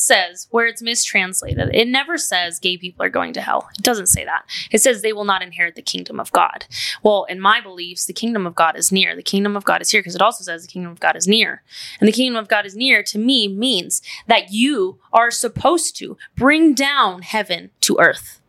[0.00, 3.68] says where it's mistranslated, it never says gay people are going to hell.
[3.78, 4.44] It doesn't say that.
[4.70, 6.66] It says they will not inherit the kingdom of God.
[7.02, 9.14] Well, in my beliefs, the kingdom of God is near.
[9.14, 11.28] The kingdom of God is here because it also says the kingdom of God is
[11.28, 11.62] near.
[12.00, 16.16] And the kingdom of God is near to me means that you are supposed to
[16.36, 18.40] bring down heaven to earth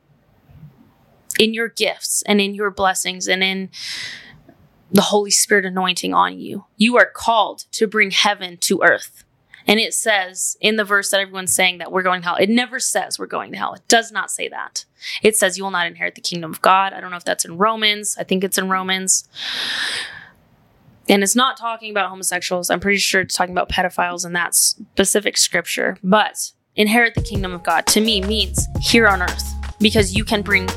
[1.39, 3.69] in your gifts and in your blessings and in
[4.91, 6.65] the Holy Spirit anointing on you.
[6.77, 9.23] You are called to bring heaven to earth.
[9.71, 12.49] And it says in the verse that everyone's saying that we're going to hell, it
[12.49, 13.73] never says we're going to hell.
[13.73, 14.83] It does not say that.
[15.23, 16.91] It says you will not inherit the kingdom of God.
[16.91, 18.17] I don't know if that's in Romans.
[18.19, 19.29] I think it's in Romans.
[21.07, 22.69] And it's not talking about homosexuals.
[22.69, 25.95] I'm pretty sure it's talking about pedophiles in that specific scripture.
[26.03, 30.41] But inherit the kingdom of God to me means here on earth because you can
[30.41, 30.67] bring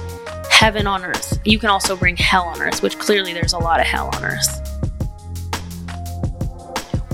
[0.51, 1.41] heaven on earth.
[1.45, 4.25] You can also bring hell on earth, which clearly there's a lot of hell on
[4.25, 4.74] earth.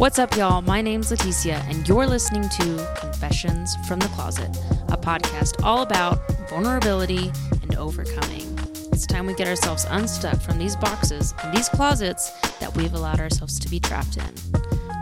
[0.00, 0.62] What's up, y'all?
[0.62, 4.48] My name's Leticia, and you're listening to Confessions from the Closet,
[4.88, 7.30] a podcast all about vulnerability
[7.60, 8.58] and overcoming.
[8.92, 12.30] It's time we get ourselves unstuck from these boxes and these closets
[12.60, 14.34] that we've allowed ourselves to be trapped in.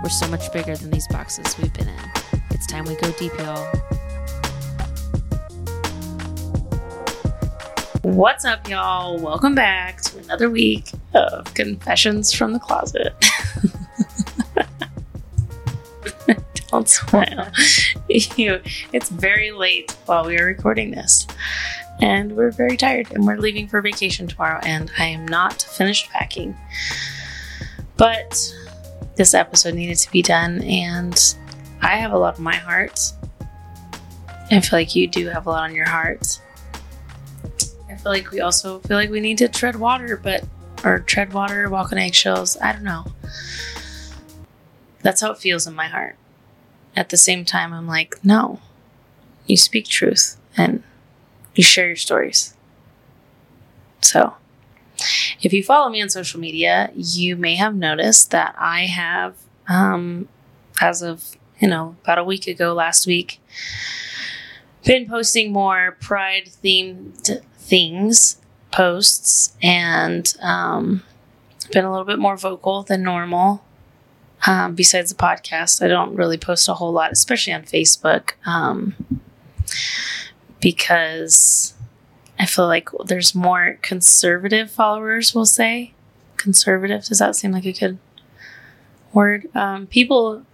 [0.03, 2.11] We're so much bigger than these boxes we've been in.
[2.51, 3.73] It's time we go deep, y'all.
[8.03, 9.17] What's up, y'all?
[9.21, 13.15] Welcome back to another week of Confessions from the Closet.
[18.09, 18.61] You,
[18.95, 21.27] it's very late while we are recording this,
[22.01, 26.09] and we're very tired, and we're leaving for vacation tomorrow, and I am not finished
[26.09, 26.57] packing.
[27.99, 28.55] But
[29.17, 31.37] this episode needed to be done, and
[31.83, 33.13] I have a lot on my heart.
[34.51, 36.41] I feel like you do have a lot on your heart.
[37.91, 40.45] I feel like we also feel like we need to tread water, but
[40.83, 42.57] or tread water, walk on eggshells.
[42.57, 43.05] I don't know.
[45.03, 46.17] That's how it feels in my heart
[46.99, 48.59] at the same time, I'm like, no,
[49.47, 50.83] you speak truth and
[51.55, 52.55] you share your stories.
[54.03, 54.35] So,
[55.41, 59.37] if you follow me on social media, you may have noticed that I have,
[59.69, 60.29] um,
[60.81, 63.41] as of, you know, about a week ago, last week,
[64.85, 68.41] been posting more pride themed things,
[68.73, 71.05] posts, and um,
[71.71, 73.63] been a little bit more vocal than normal
[74.49, 78.97] um, besides the podcast, I don't really post a whole lot, especially on Facebook, um,
[80.59, 81.75] because
[82.39, 85.93] I feel like there's more conservative followers, we'll say.
[86.39, 87.99] Conservative, does that seem like a good
[89.13, 89.55] word?
[89.55, 90.47] Um, people,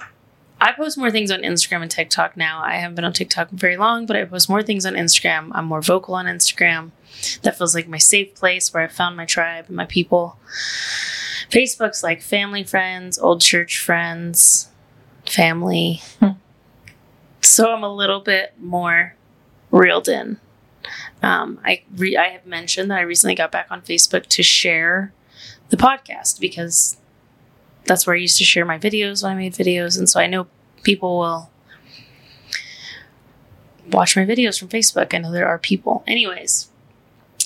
[0.60, 2.62] I post more things on Instagram and TikTok now.
[2.64, 5.50] I haven't been on TikTok very long, but I post more things on Instagram.
[5.52, 6.90] I'm more vocal on Instagram.
[7.42, 10.36] That feels like my safe place where I found my tribe and my people.
[11.50, 14.70] Facebook's like family, friends, old church friends,
[15.26, 16.00] family.
[16.20, 16.30] Hmm.
[17.40, 19.14] So I'm a little bit more
[19.70, 20.38] reeled in.
[21.22, 25.12] Um, I re- I have mentioned that I recently got back on Facebook to share
[25.70, 26.98] the podcast because
[27.84, 30.26] that's where I used to share my videos when I made videos, and so I
[30.26, 30.46] know
[30.82, 31.50] people will
[33.90, 35.14] watch my videos from Facebook.
[35.14, 36.02] I know there are people.
[36.06, 36.70] Anyways,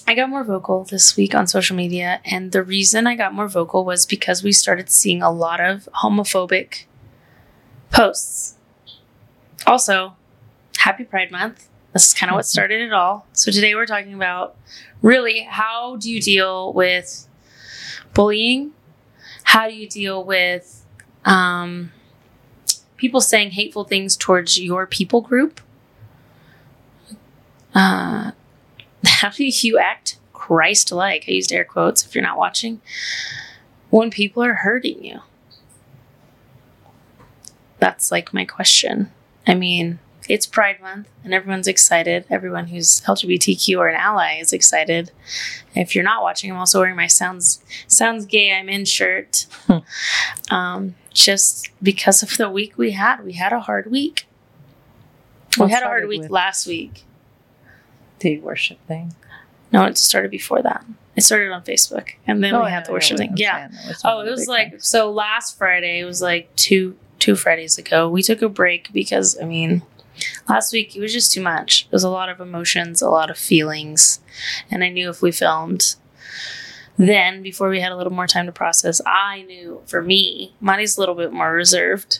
[0.08, 3.46] I got more vocal this week on social media, and the reason I got more
[3.46, 6.86] vocal was because we started seeing a lot of homophobic
[7.90, 8.56] posts.
[9.66, 10.16] Also,
[10.78, 11.68] happy Pride Month.
[11.92, 13.26] This is kind of what started it all.
[13.34, 14.56] So, today we're talking about
[15.02, 17.28] really how do you deal with
[18.14, 18.72] bullying?
[19.42, 20.86] How do you deal with
[21.26, 21.92] um,
[22.96, 25.60] people saying hateful things towards your people group?
[27.74, 28.30] Uh,
[29.18, 31.24] how do you act Christ like?
[31.26, 32.80] I used air quotes if you're not watching.
[33.90, 35.20] When people are hurting you.
[37.80, 39.10] That's like my question.
[39.46, 39.98] I mean,
[40.28, 42.26] it's Pride Month and everyone's excited.
[42.30, 45.10] Everyone who's LGBTQ or an ally is excited.
[45.74, 49.46] If you're not watching, I'm also wearing my sounds sounds gay I'm in shirt.
[49.66, 50.54] Hmm.
[50.54, 53.24] Um, just because of the week we had.
[53.24, 54.26] We had a hard week.
[55.58, 57.04] we had a hard week last week
[58.20, 59.14] the worship thing?
[59.72, 60.84] No, it started before that.
[61.16, 63.34] It started on Facebook, and then oh, we had the worship thing.
[63.36, 63.68] Yeah.
[64.04, 64.86] Oh, it was like things.
[64.86, 65.10] so.
[65.10, 68.08] Last Friday, it was like two two Fridays ago.
[68.08, 69.82] We took a break because I mean,
[70.48, 71.86] last week it was just too much.
[71.86, 74.20] It was a lot of emotions, a lot of feelings,
[74.70, 75.96] and I knew if we filmed
[76.98, 80.96] then before we had a little more time to process, I knew for me, Monty's
[80.96, 82.18] a little bit more reserved,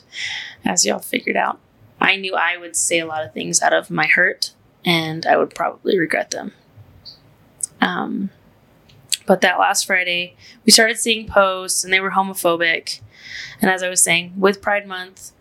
[0.65, 1.59] as y'all figured out.
[2.01, 4.53] I knew I would say a lot of things out of my hurt
[4.89, 6.53] and I would probably regret them.
[7.79, 8.31] Um,
[9.27, 13.03] but that last Friday, we started seeing posts and they were homophobic.
[13.61, 15.33] And as I was saying, with Pride Month,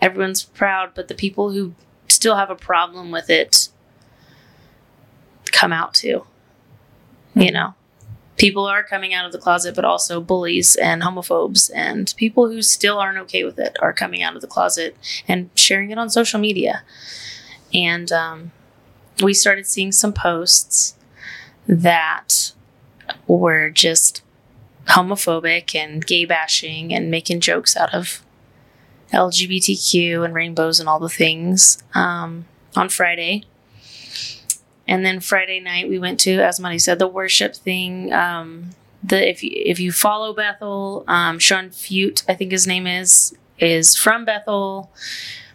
[0.00, 1.74] everyone's proud, but the people who
[2.08, 3.68] still have a problem with it
[5.52, 6.24] come out too.
[7.34, 7.74] You know,
[8.38, 12.62] people are coming out of the closet, but also bullies and homophobes and people who
[12.62, 14.96] still aren't okay with it are coming out of the closet
[15.28, 16.82] and sharing it on social media.
[17.74, 18.52] And um,
[19.22, 20.94] we started seeing some posts
[21.66, 22.52] that
[23.26, 24.22] were just
[24.88, 28.22] homophobic and gay bashing and making jokes out of
[29.12, 33.44] LGBTQ and rainbows and all the things um, on Friday.
[34.88, 38.12] And then Friday night we went to, as Money said, the worship thing.
[38.12, 38.70] Um,
[39.02, 43.36] the if you, if you follow Bethel, um, Sean Feucht, I think his name is,
[43.58, 44.92] is from Bethel,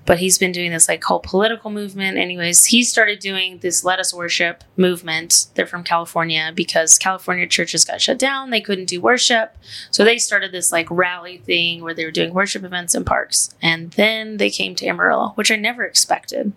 [0.06, 2.18] but he's been doing this like whole political movement.
[2.18, 5.48] Anyways, he started doing this Let Us Worship movement.
[5.56, 8.50] They're from California because California churches got shut down.
[8.50, 9.56] They couldn't do worship.
[9.92, 13.54] So they started this like rally thing where they were doing worship events in parks.
[13.62, 16.52] And then they came to Amarillo, which I never expected.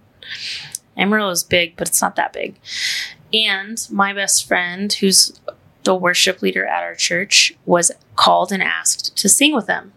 [0.97, 2.57] Amarillo is big, but it's not that big.
[3.33, 5.39] And my best friend, who's
[5.83, 9.93] the worship leader at our church, was called and asked to sing with them.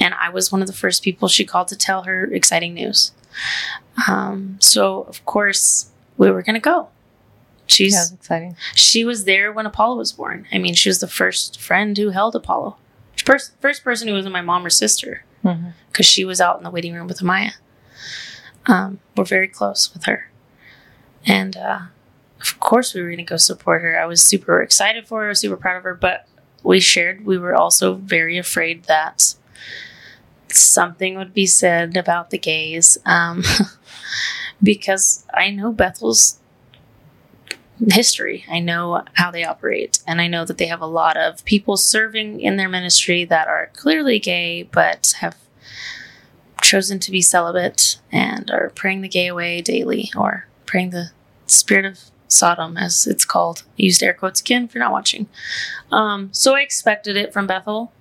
[0.00, 3.12] And I was one of the first people she called to tell her exciting news.
[4.08, 6.88] Um, so, of course, we were going to go.
[7.66, 8.56] She's Yeah, exciting.
[8.74, 10.46] she was there when Apollo was born.
[10.52, 12.76] I mean, she was the first friend who held Apollo.
[13.24, 15.24] First, first person who wasn't my mom or sister
[15.90, 17.52] because she was out in the waiting room with Amaya.
[18.66, 20.30] Um, we're very close with her.
[21.26, 21.80] And uh,
[22.40, 23.98] of course, we were going to go support her.
[23.98, 26.26] I was super excited for her, super proud of her, but
[26.62, 29.34] we shared, we were also very afraid that
[30.56, 33.42] something would be said about the gays um,
[34.62, 36.38] because I know Bethel's
[37.90, 38.44] history.
[38.48, 41.76] I know how they operate, and I know that they have a lot of people
[41.76, 45.36] serving in their ministry that are clearly gay but have
[46.62, 51.10] chosen to be celibate and are praying the gay away daily or praying the
[51.46, 53.64] spirit of Sodom, as it's called.
[53.78, 55.28] I used air quotes again if you're not watching.
[55.92, 57.92] Um, so I expected it from Bethel.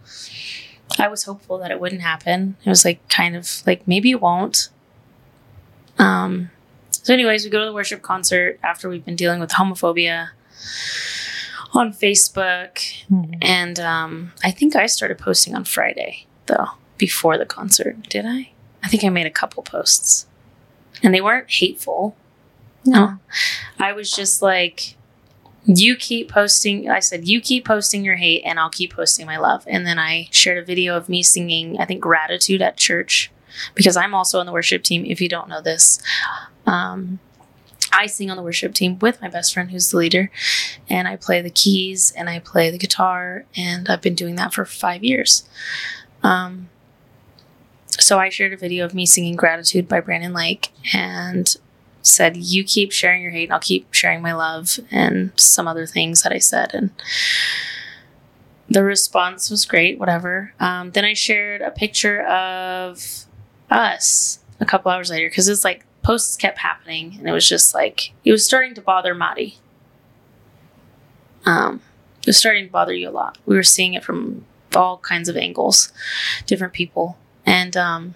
[1.00, 2.56] I was hopeful that it wouldn't happen.
[2.64, 4.70] It was like kind of like maybe it won't.
[5.98, 6.50] Um,
[6.92, 10.30] so, anyways, we go to the worship concert after we've been dealing with homophobia
[11.74, 12.76] on Facebook,
[13.12, 13.38] Mhm.
[13.42, 18.10] and um, I think I started posting on Friday though before the concert.
[18.10, 18.52] Did I?
[18.84, 20.28] I think I made a couple posts,
[21.02, 22.16] and they weren't hateful.
[22.86, 23.18] No,
[23.80, 24.96] I was just like,
[25.66, 26.90] you keep posting.
[26.90, 29.64] I said, you keep posting your hate, and I'll keep posting my love.
[29.68, 33.32] And then I shared a video of me singing, I think, gratitude at church
[33.76, 35.06] because I'm also on the worship team.
[35.06, 36.02] If you don't know this,
[36.66, 37.20] um,
[37.92, 40.32] I sing on the worship team with my best friend, who's the leader,
[40.90, 44.54] and I play the keys and I play the guitar, and I've been doing that
[44.54, 45.48] for five years.
[46.24, 46.70] Um,
[47.88, 51.56] so I shared a video of me singing "Gratitude" by Brandon Lake, and
[52.04, 55.86] said, "You keep sharing your hate, and I'll keep sharing my love," and some other
[55.88, 56.92] things that I said, and
[58.70, 59.98] the response was great.
[60.00, 60.54] Whatever.
[60.60, 63.26] Um, then I shared a picture of
[63.70, 67.74] us a couple hours later because it's like posts kept happening, and it was just
[67.74, 69.58] like it was starting to bother Madi.
[71.46, 71.82] Um,
[72.20, 73.38] it was starting to bother you a lot.
[73.46, 74.46] We were seeing it from
[74.76, 75.92] all kinds of angles,
[76.46, 78.16] different people, and um,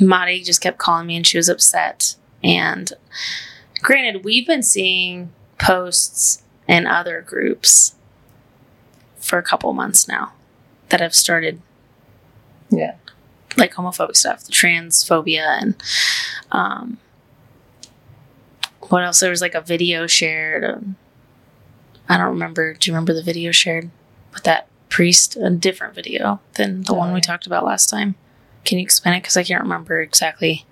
[0.00, 2.14] Madi just kept calling me, and she was upset.
[2.42, 2.92] And
[3.82, 7.94] granted, we've been seeing posts in other groups
[9.16, 10.32] for a couple months now
[10.90, 11.60] that have started
[12.70, 12.94] Yeah.
[13.56, 15.74] like homophobic stuff, the transphobia, and
[16.52, 16.98] um,
[18.82, 19.20] what else?
[19.20, 20.64] There was like a video shared.
[20.64, 20.96] Um,
[22.08, 22.74] I don't remember.
[22.74, 23.90] Do you remember the video shared
[24.32, 25.36] with that priest?
[25.36, 28.14] A different video than the one we talked about last time.
[28.68, 29.22] Can you explain it?
[29.22, 30.66] Because I can't remember exactly.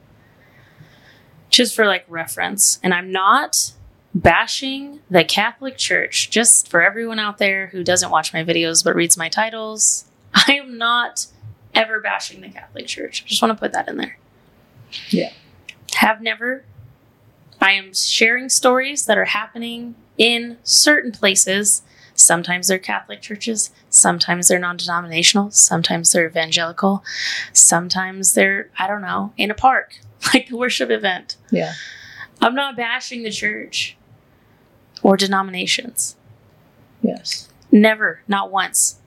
[1.48, 3.72] Just for like reference, and I'm not
[4.14, 6.28] bashing the Catholic Church.
[6.28, 10.58] Just for everyone out there who doesn't watch my videos but reads my titles, I
[10.62, 11.28] am not
[11.74, 13.22] ever bashing the Catholic Church.
[13.24, 14.18] I just want to put that in there.
[15.08, 15.32] Yeah.
[15.94, 16.64] Have never.
[17.62, 21.80] I am sharing stories that are happening in certain places.
[22.26, 27.04] Sometimes they're Catholic churches, sometimes they're non denominational, sometimes they're evangelical,
[27.52, 30.00] sometimes they're, I don't know, in a park,
[30.34, 31.36] like the worship event.
[31.52, 31.72] Yeah.
[32.40, 33.96] I'm not bashing the church
[35.04, 36.16] or denominations.
[37.00, 37.48] Yes.
[37.70, 38.98] Never, not once.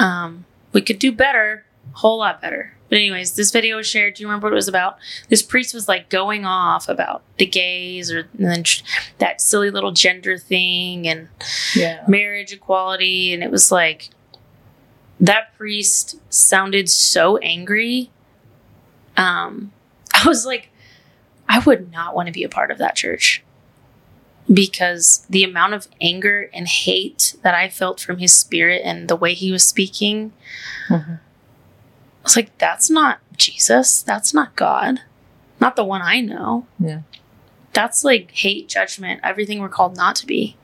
[0.00, 2.74] Um, we could do better, a whole lot better.
[2.88, 4.14] But anyways, this video was shared.
[4.14, 4.96] Do you remember what it was about?
[5.28, 8.64] This priest was like going off about the gays or and then
[9.18, 11.28] that silly little gender thing and
[11.76, 12.02] Yeah.
[12.08, 14.08] marriage equality, and it was like
[15.20, 18.10] that priest sounded so angry.
[19.16, 19.72] Um,
[20.14, 20.70] I was like,
[21.48, 23.42] I would not want to be a part of that church
[24.52, 29.16] because the amount of anger and hate that I felt from his spirit and the
[29.16, 30.32] way he was speaking,
[30.88, 31.20] Mhm.
[32.28, 34.02] Was like, that's not Jesus.
[34.02, 35.00] That's not God.
[35.60, 36.66] Not the one I know.
[36.78, 37.00] Yeah.
[37.72, 40.56] That's like hate, judgment, everything we're called not to be.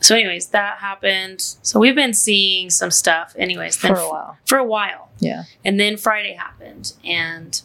[0.00, 1.40] So, anyways, that happened.
[1.62, 4.38] So, we've been seeing some stuff, anyways, For a while.
[4.46, 5.10] for a while.
[5.20, 5.44] Yeah.
[5.64, 7.60] And then Friday happened, and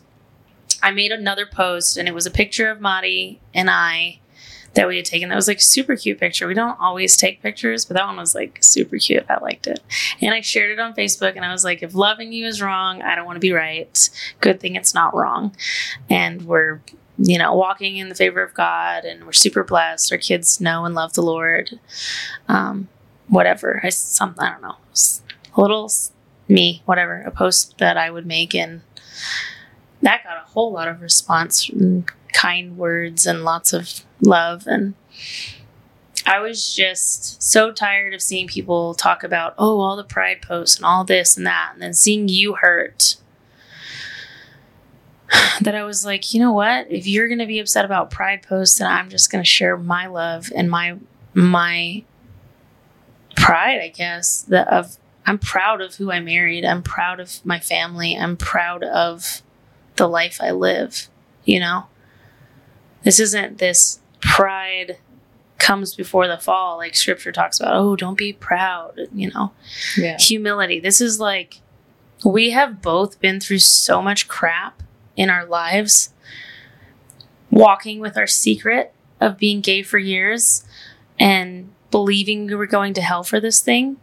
[0.84, 4.20] I made another post, and it was a picture of Madi and I
[4.78, 5.30] that we had taken.
[5.30, 6.48] That was like super cute picture.
[6.48, 9.26] We don't always take pictures, but that one was like super cute.
[9.28, 9.80] I liked it.
[10.22, 13.02] And I shared it on Facebook, and I was like, if loving you is wrong,
[13.02, 14.10] I don't want to be right.
[14.40, 15.56] Good thing it's not wrong.
[16.12, 16.82] And we're,
[17.18, 20.12] you know, walking in the favor of God, and we're super blessed.
[20.12, 21.80] Our kids know and love the Lord.
[22.48, 22.88] Um,
[23.30, 23.82] whatever.
[23.84, 24.76] I some I don't know.
[25.56, 25.92] A little
[26.48, 28.82] me, whatever, a post that I would make, and
[30.04, 31.68] that got a whole lot of response,
[32.38, 34.68] kind words, and lots of love.
[34.68, 34.94] And
[36.26, 40.76] I was just so tired of seeing people talk about, oh, all the pride posts
[40.76, 43.16] and all this and that, and then seeing you hurt.
[45.62, 46.92] That I was like, you know what?
[46.92, 49.76] If you're going to be upset about pride posts, then I'm just going to share
[49.76, 50.98] my love and my
[51.34, 52.04] my
[53.36, 56.64] pride, I guess, that of I'm proud of who I married.
[56.64, 58.16] I'm proud of my family.
[58.16, 59.42] I'm proud of
[59.96, 61.10] the life I live,
[61.44, 61.88] you know?
[63.08, 64.98] This isn't this pride
[65.60, 67.74] comes before the fall like scripture talks about.
[67.74, 69.54] Oh, don't be proud, you know.
[69.96, 70.18] Yeah.
[70.20, 70.82] Humility.
[70.82, 71.62] This is like
[72.26, 74.84] we have both been through so much crap
[75.16, 76.12] in our lives
[77.50, 80.66] walking with our secret of being gay for years
[81.18, 83.96] and believing we were going to hell for this thing.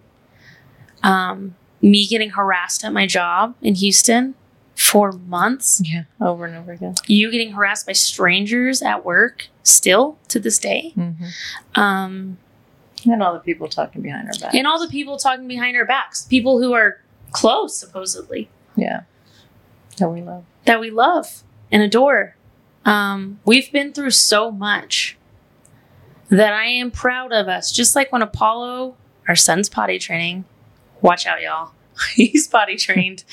[1.03, 4.35] Um, me getting harassed at my job in Houston
[4.75, 5.81] for months.
[5.85, 6.05] Yeah.
[6.21, 6.95] Over and over again.
[7.07, 10.93] You getting harassed by strangers at work still to this day.
[10.97, 11.81] Mm-hmm.
[11.81, 12.39] Um,
[13.07, 14.55] And all the people talking behind our back.
[14.55, 17.01] and all the people talking behind our backs, people who are
[17.31, 19.03] close, supposedly, Yeah.
[19.99, 20.45] That we love.
[20.65, 22.37] that we love and adore.
[22.85, 25.17] Um, we've been through so much
[26.31, 27.71] that I am proud of us.
[27.71, 28.97] Just like when Apollo,
[29.29, 30.45] our son's potty training,
[31.01, 31.73] watch out, y'all.
[32.15, 33.25] He's potty trained,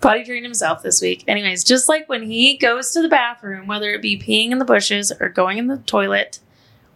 [0.00, 1.24] potty trained himself this week.
[1.28, 4.64] Anyways, just like when he goes to the bathroom, whether it be peeing in the
[4.64, 6.40] bushes or going in the toilet,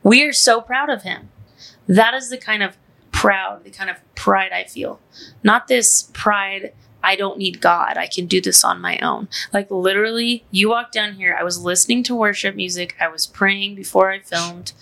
[0.03, 1.31] we are so proud of him.
[1.87, 2.77] That is the kind of
[3.13, 5.01] proud, the kind of pride I feel.
[5.45, 6.73] Not this pride,
[7.05, 7.97] I don't need God.
[7.97, 9.29] I can do this on my own.
[9.53, 13.75] Like literally, you walked down here, I was listening to worship music, I was praying
[13.75, 14.73] before I filmed.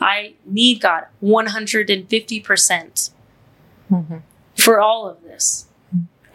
[0.00, 3.10] I need God 150%
[3.92, 4.16] Mm-hmm.
[4.56, 5.66] for all of this.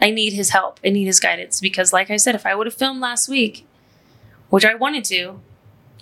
[0.00, 0.80] I need his help.
[0.84, 3.66] I need his guidance because, like I said, if I would have filmed last week,
[4.48, 5.40] which I wanted to,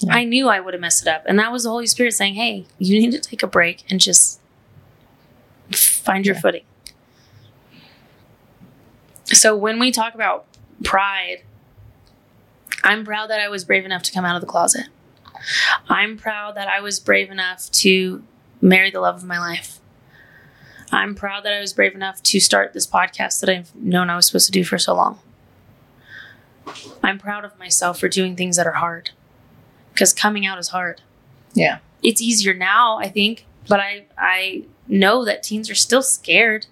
[0.01, 0.15] Yeah.
[0.15, 1.25] I knew I would have messed it up.
[1.27, 4.01] And that was the Holy Spirit saying, hey, you need to take a break and
[4.01, 4.39] just
[5.73, 6.41] find your Yeah.
[6.41, 6.63] footing.
[9.25, 10.47] So when we talk about
[10.85, 11.39] pride,
[12.85, 14.87] I'm proud that I was brave enough to come out of the closet.
[15.89, 18.23] I'm proud that I was brave enough to
[18.61, 19.78] marry the love of my life.
[20.91, 24.17] I'm proud that I was brave enough to start this podcast that I've known I
[24.17, 25.19] was supposed to do for so long.
[27.03, 29.11] I'm proud of myself for doing things that are hard
[29.93, 31.03] because coming out is hard.
[31.55, 31.79] Yeah.
[32.03, 36.67] It's easier now, I think, but I I know that teens are still scared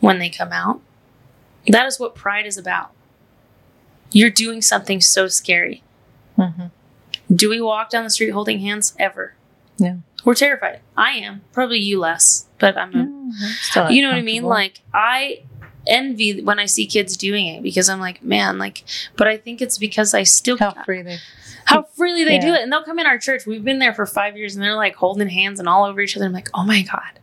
[0.00, 0.80] when they come out.
[1.66, 2.92] That is what pride is about.
[4.10, 5.82] You're doing something so scary.
[6.38, 6.66] Mm-hmm.
[7.34, 9.34] Do we walk down the street holding hands ever?
[9.76, 9.96] Yeah.
[10.24, 10.80] We're terrified.
[10.96, 11.42] I am.
[11.52, 14.42] Probably you less, but I'm a you know what I mean?
[14.44, 15.42] Like I
[15.86, 18.84] envy when I see kids doing it because I'm like, man, like,
[19.16, 21.18] but I think it's because I still how free they.
[21.64, 23.46] how freely they do it, and they'll come in our church.
[23.46, 26.16] We've been there for five years, and they're like holding hands and all over each
[26.16, 26.26] other.
[26.26, 27.20] I'm like, oh my god,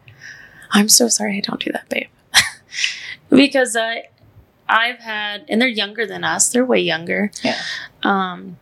[0.72, 2.08] I'm so sorry I don't do that, babe,
[3.30, 4.06] because I,
[4.70, 6.50] I've had, and they're younger than us.
[6.50, 7.32] They're way younger.
[7.44, 7.62] Yeah.
[8.04, 8.58] Um,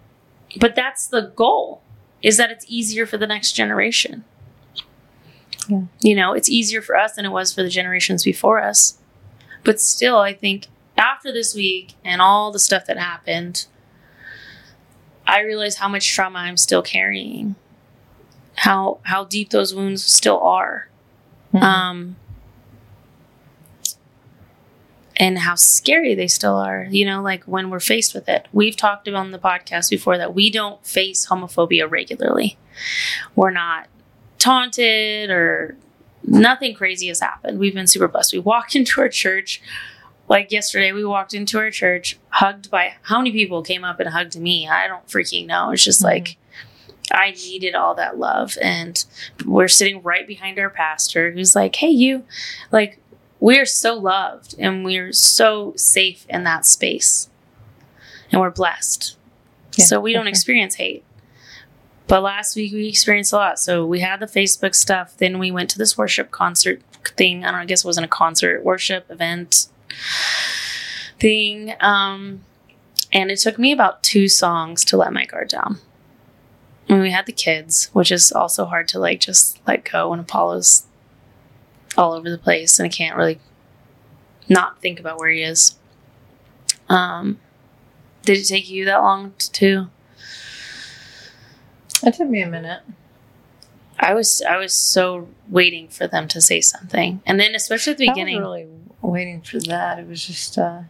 [0.60, 1.83] but that's the goal
[2.24, 4.24] is that it's easier for the next generation.
[5.68, 5.84] Yeah.
[6.02, 8.98] You know, it's easier for us than it was for the generations before us.
[9.64, 13.66] But still, I think after this week and all the stuff that happened,
[15.26, 17.56] I realize how much trauma I'm still carrying.
[18.56, 20.90] How how deep those wounds still are.
[21.54, 21.62] Mhm.
[21.64, 22.16] Um
[25.24, 28.48] and how scary they still are, you know, like when we're faced with it.
[28.52, 32.58] We've talked about on the podcast before that we don't face homophobia regularly.
[33.36, 33.88] We're not
[34.38, 35.76] taunted or
[36.26, 37.60] nothing crazy has happened.
[37.60, 38.34] We've been super blessed.
[38.34, 39.62] We walked into our church
[40.30, 44.10] Like yesterday, we walked into our church, hugged by how many people came up and
[44.10, 44.68] hugged me?
[44.70, 45.72] I don't freaking know.
[45.72, 46.06] It's just Mhm.
[46.06, 46.38] like
[47.12, 48.58] I needed all that love.
[48.62, 49.04] And
[49.46, 52.24] we're sitting right behind our pastor who's like, hey, you,
[52.72, 53.00] like,
[53.44, 57.30] we're so loved and we're so safe in that space.
[58.32, 59.18] And we're blessed.
[59.76, 60.30] Yeah, so we don't sure.
[60.30, 61.04] experience hate.
[62.08, 63.60] But last week we experienced a lot.
[63.60, 65.18] So we had the Facebook stuff.
[65.18, 66.82] Then we went to this worship concert
[67.18, 67.44] thing.
[67.44, 69.68] I don't know, I guess it wasn't a concert, worship event
[71.20, 71.74] thing.
[71.82, 72.46] Um,
[73.12, 75.80] and it took me about two songs to let my guard down.
[76.88, 80.22] And we had the kids, which is also hard to like just let go when
[80.22, 80.86] Apollo's
[81.98, 83.40] all over the place and I can't really
[84.50, 85.76] not think about where he is.
[86.90, 87.40] Um,
[88.24, 89.88] did it take you that long t- too?
[92.04, 92.82] It took me a minute.
[94.00, 97.98] I was I was so waiting for them to say something, and then especially at
[97.98, 98.68] the I wasn't beginning, really
[99.02, 100.00] waiting for that.
[100.00, 100.82] It was just, uh,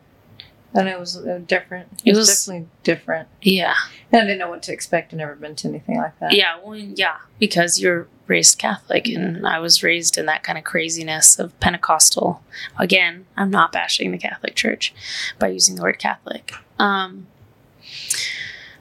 [0.74, 1.88] and it was uh, different.
[2.04, 3.28] It It was, was- definitely different.
[3.42, 3.76] yeah,
[4.12, 5.14] And I didn't know what to expect.
[5.14, 6.34] I've never been to anything like that.
[6.34, 10.64] yeah, well, yeah, because you're raised Catholic, and I was raised in that kind of
[10.64, 12.42] craziness of Pentecostal.
[12.80, 14.94] Again, I'm not bashing the Catholic Church
[15.40, 16.54] by using the word Catholic.
[16.80, 17.28] Um,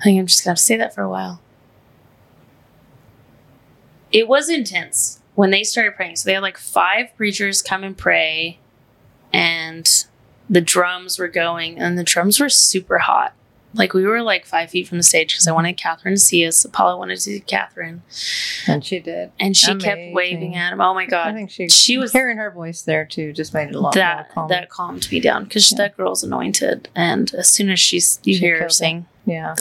[0.00, 1.40] I think I'm just gonna have to say that for a while.
[4.10, 6.16] It was intense when they started praying.
[6.16, 8.58] So they had like five preachers come and pray,
[9.32, 10.04] and
[10.52, 13.32] the drums were going, and the drums were super hot.
[13.74, 16.46] Like we were like five feet from the stage because I wanted Catherine to see
[16.46, 16.62] us.
[16.62, 18.02] Apollo wanted to see Catherine,
[18.66, 19.32] And she did.
[19.40, 20.80] and she kept waving at him.
[20.82, 21.28] Oh my god!
[21.28, 23.94] I think she, she was- hearing her voice there too just made it a lot
[23.94, 24.48] that more calm.
[24.50, 25.78] that calmed me down because Yeah.
[25.78, 28.74] that girl's anointed, and as soon as she's you She hear her killed it.
[28.74, 29.54] sing, yeah.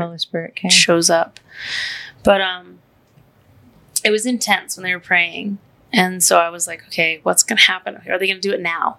[0.00, 0.70] The Holy The Spirit Holy Spirit came.
[0.70, 1.40] shows up.
[2.22, 2.78] But um
[4.04, 5.58] it was intense when they were praying.
[5.92, 8.00] And so I was like, okay, what's gonna happen?
[8.08, 8.98] Are they gonna do it now?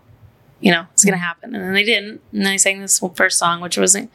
[0.62, 1.54] You know, it's gonna happen.
[1.56, 2.22] And then they didn't.
[2.32, 4.12] And they sang this first song, which wasn't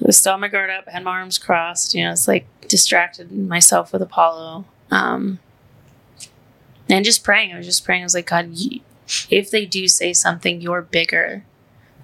[0.00, 2.28] I was still on my guard up, I had my arms crossed, you know, it's
[2.28, 4.64] like distracted myself with Apollo.
[4.90, 5.40] Um
[6.90, 7.52] and just praying.
[7.52, 8.02] I was just praying.
[8.02, 8.50] I was like, God,
[9.28, 11.44] if they do say something, you're bigger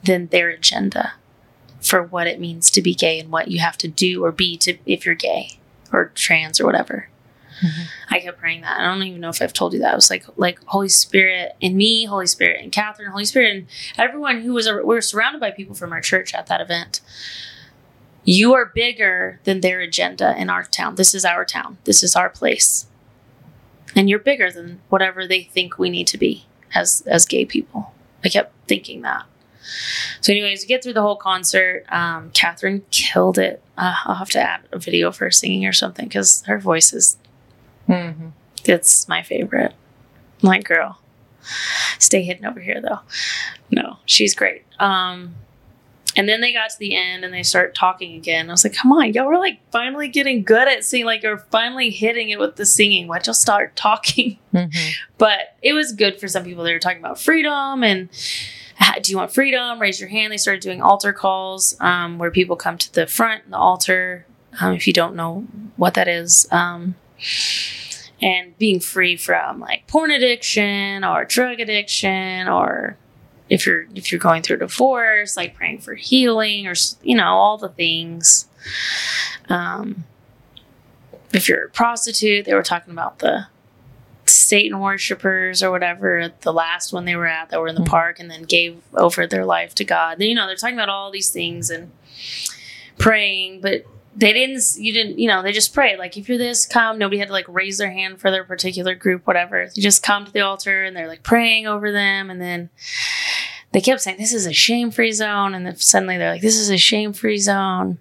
[0.03, 1.14] than their agenda
[1.85, 4.57] for what it means to be gay and what you have to do or be
[4.57, 5.59] to if you're gay
[5.92, 7.09] or trans or whatever.
[7.61, 7.87] Mhm.
[8.11, 8.81] I kept praying that.
[8.81, 9.92] I don't even know if I've told you that.
[9.92, 13.66] I was like, like Holy Spirit in me, Holy Spirit in Catherine, Holy Spirit and
[13.97, 14.66] everyone who was.
[14.68, 17.01] We were surrounded by people from our church at that event.
[18.25, 20.94] You are bigger than their agenda in our town.
[20.94, 21.77] This is our town.
[21.85, 22.87] This is our place,
[23.94, 27.92] and you're bigger than whatever they think we need to be as as gay people.
[28.25, 29.27] I kept thinking that.
[30.20, 31.85] So, anyways, we get through the whole concert.
[31.90, 33.62] Um, Catherine killed it.
[33.79, 36.92] Uh, I'll have to add a video of her singing or something because her voice
[36.92, 37.16] is
[37.88, 38.33] Mhm.
[38.64, 39.74] it's my favorite.
[40.42, 41.00] My girl.
[41.98, 43.00] Stay hidden over here though.
[43.70, 44.62] No, she's great.
[44.81, 45.35] Um
[46.16, 48.48] and then they got to the end and they start talking again.
[48.48, 51.38] I was like, come on, y'all were like finally getting good at singing, like you're
[51.50, 53.09] finally hitting it with the singing.
[53.09, 54.38] Why'd y'all start talking?
[54.55, 54.72] Mhm.
[55.18, 56.62] But it was good for some people.
[56.64, 58.16] They were talking about freedom and "Ah,
[59.01, 59.81] do you want freedom?
[59.81, 60.33] Raise your hand.
[60.33, 64.27] They started doing altar calls um, where people come to the front, the altar,
[64.61, 66.47] um, if you don't know what that is.
[66.51, 66.94] Um,
[68.23, 72.97] and being free from like porn addiction or drug addiction or
[73.51, 77.59] if you're if you're going through divorce like praying for healing or you know all
[77.59, 78.49] the things
[79.49, 80.05] um
[81.33, 83.47] if you're a prostitute they were talking about the
[84.35, 87.81] satan worshipers or whatever at the last one they were at that were in the
[87.81, 87.87] Mhm.
[87.88, 90.18] park and then gave over their life to god.
[90.18, 91.90] Then you know they're talking about all these things and
[92.99, 93.85] praying but
[94.16, 97.18] they didn't you didn't you know they just prayed like if you're this come nobody
[97.18, 99.68] had to like raise their hand for their particular group whatever.
[99.75, 102.70] You just come to the altar and they're like praying over them and then
[103.73, 106.57] they kept saying this is a shame free zone and then suddenly they're like this
[106.57, 107.99] is a shame free zone.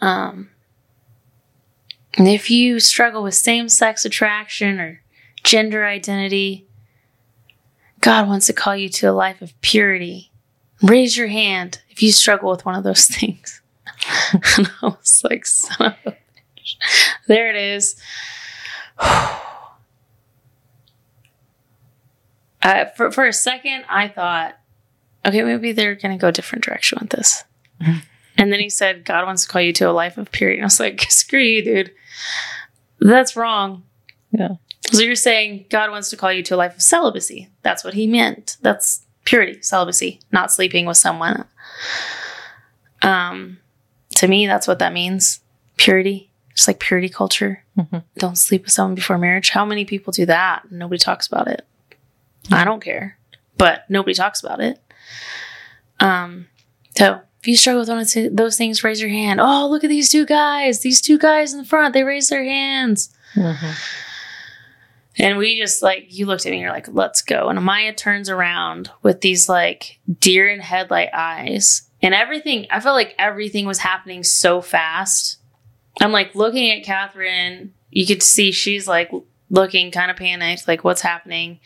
[0.00, 0.50] Um
[2.16, 5.02] and if you struggle with same sex attraction or
[5.42, 6.66] gender identity
[8.00, 10.30] god wants to call you to a life of purity
[10.82, 13.60] raise your hand if you struggle with one of those things
[14.56, 16.76] and I was like, son of a bitch.
[17.26, 17.96] There it is.
[18.98, 19.40] uh,
[22.96, 24.58] for, for a second, I thought,
[25.24, 27.44] okay, maybe they're going to go a different direction with this.
[27.80, 30.58] and then he said, God wants to call you to a life of purity.
[30.58, 31.92] And I was like, screw you, dude.
[33.00, 33.84] That's wrong.
[34.30, 34.56] Yeah.
[34.92, 37.50] So you're saying God wants to call you to a life of celibacy.
[37.62, 38.56] That's what he meant.
[38.62, 41.44] That's purity, celibacy, not sleeping with someone.
[43.02, 43.58] Um,
[44.16, 45.40] to me, that's what that means.
[45.76, 47.64] Purity, just like purity culture.
[47.76, 48.04] Mhm.
[48.18, 49.50] Don't sleep with someone before marriage.
[49.50, 50.70] How many people do that?
[50.70, 51.66] Nobody talks about it.
[52.50, 53.18] I don't care,
[53.58, 54.80] but nobody talks about it.
[56.00, 56.46] Um,
[56.96, 59.40] so if you struggle with one of those things, raise your hand.
[59.40, 60.80] Oh, look at these two guys.
[60.80, 63.14] These two guys in the front, they raise their hands.
[63.36, 63.76] Mhm.
[65.18, 67.48] And we just like, you looked at me, you're like, let's go.
[67.48, 71.88] And Amaya turns around with these like deer in headlight eyes.
[72.02, 75.38] And everything, I felt like everything was happening so fast.
[76.00, 77.74] I'm like looking at Catherine.
[77.92, 79.12] You could see she's like
[79.50, 81.60] looking kind of panicked, like, what's happening?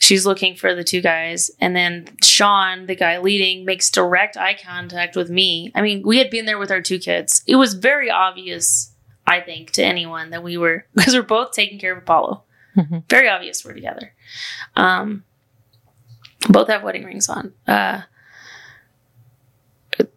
[0.00, 1.50] She's looking for the two guys.
[1.60, 5.70] And then Sean, the guy leading, makes direct eye contact with me.
[5.74, 7.42] I mean, we had been there with our two kids.
[7.46, 8.92] It was very obvious,
[9.26, 12.42] I think, to anyone that we were, because we're both taking care of Apollo
[12.76, 13.02] Mhm.
[13.10, 14.12] very obvious we're together.
[14.76, 15.24] Um,
[16.48, 17.52] both have wedding rings on.
[17.66, 18.02] Uh,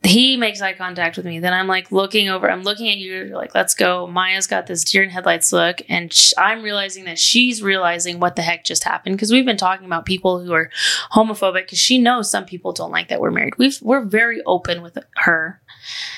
[0.06, 1.40] he makes eye contact with me.
[1.40, 2.52] Then I'm like looking over.
[2.52, 3.14] I'm looking at you.
[3.26, 4.06] You're like, let's go.
[4.06, 8.36] Maya's got this deer in headlights look, and sh- I'm realizing that she's realizing what
[8.36, 10.70] the heck just happened because we've been talking about people who are
[11.14, 13.58] homophobic because she knows some people don't like that we're married.
[13.58, 15.62] We've we're very open with her,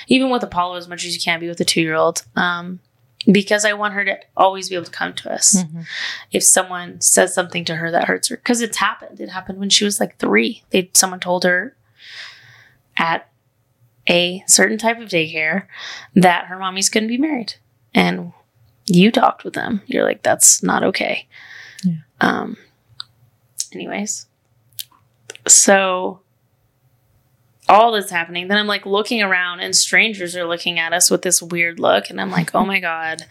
[0.07, 2.23] even with Apollo as much as you can be with a two year old.
[2.35, 2.79] Um,
[3.31, 5.85] because I want her to always be able to come to us Mhm.
[6.31, 9.71] if someone says something to her that hurts her because it's happened it happened when
[9.71, 11.75] she was like three they someone told her
[12.97, 13.27] at
[14.07, 15.65] a certain type of daycare
[16.15, 17.55] that her mommy's going to be married.
[17.93, 18.33] And
[18.85, 19.81] you talked with them.
[19.87, 21.27] You're like that's not okay.
[21.83, 21.93] Yeah.
[22.21, 22.57] um
[23.73, 24.27] anyways.
[25.47, 26.21] So
[27.67, 31.23] all this happening then i'm like looking around and strangers are looking at us with
[31.23, 32.09] this weird look.
[32.09, 33.25] And i'm like oh my god.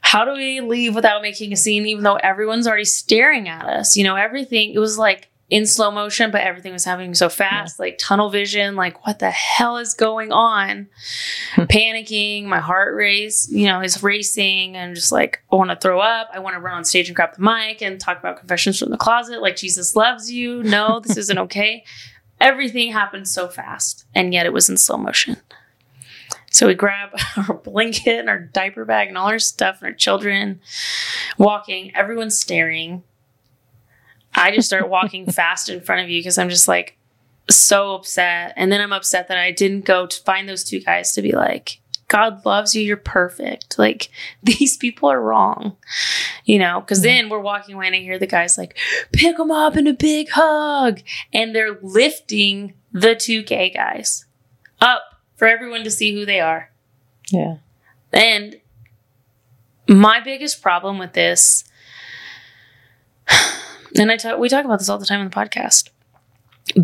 [0.00, 3.96] How do we leave without making a scene even though everyone's already staring at us?
[3.96, 7.78] You know everything it was like in slow motion but everything was happening so fast
[7.78, 10.88] like tunnel vision like what the hell is going on?
[11.54, 11.62] Hmm.
[11.62, 16.00] Panicking my heart race you know is racing and just like i want to throw
[16.00, 18.78] up i want to run on stage and grab the mic and talk about confessions
[18.78, 20.62] from the closet like jesus loves you.
[20.62, 21.84] No this isn't okay.
[22.40, 25.38] Everything happened so fast and yet it was in slow motion.
[26.50, 29.94] So we grab our blanket and our diaper bag and all our stuff and our
[29.94, 30.60] children
[31.38, 33.02] walking everyone's staring
[34.38, 36.96] i just start walking fast in front of you because i'm just like
[37.50, 38.52] so upset.
[38.56, 41.32] And then i'm upset that i didn't go to find those two guys to be
[41.32, 42.82] like god loves you.
[42.82, 43.78] You're perfect.
[43.78, 44.08] Like
[44.42, 45.76] these people are wrong
[46.48, 46.80] you know?
[46.80, 47.04] Because mm-hmm.
[47.04, 48.76] then we're walking away and i hear the guys like
[49.12, 51.00] pick them up in a big hug.
[51.32, 54.24] And they're lifting the two gay guys
[54.80, 55.02] up
[55.36, 56.72] for everyone to see who they are.
[57.30, 57.58] Yeah.
[58.10, 58.58] and
[59.86, 61.64] my biggest problem with this,
[63.96, 65.88] and I talk, we talk about this all the time on the podcast,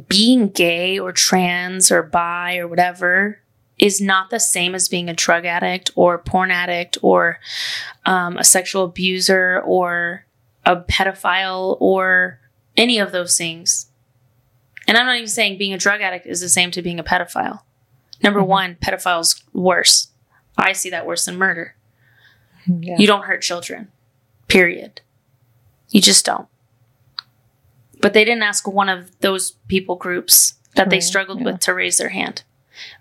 [0.09, 3.41] being gay or trans or bi or whatever
[3.79, 7.41] is not the same as being a drug addict or porn addict or
[8.07, 10.25] um, a sexual abuser or
[10.65, 12.39] a pedophile or
[12.77, 13.87] any of those things.
[14.87, 17.05] And I'm not even saying being a drug addict is the same to being a
[17.05, 17.61] pedophile.
[18.23, 18.47] Number Mhm.
[18.47, 20.09] one, pedophile's worse.
[20.57, 21.75] I see that worse than murder.
[22.67, 22.97] Yeah.
[22.99, 23.89] You don't hurt children,
[24.47, 25.01] period.
[25.91, 26.47] You just don't.
[28.05, 31.47] But they didn't ask one of those people groups that they struggled yeah.
[31.47, 32.43] with to raise their hand.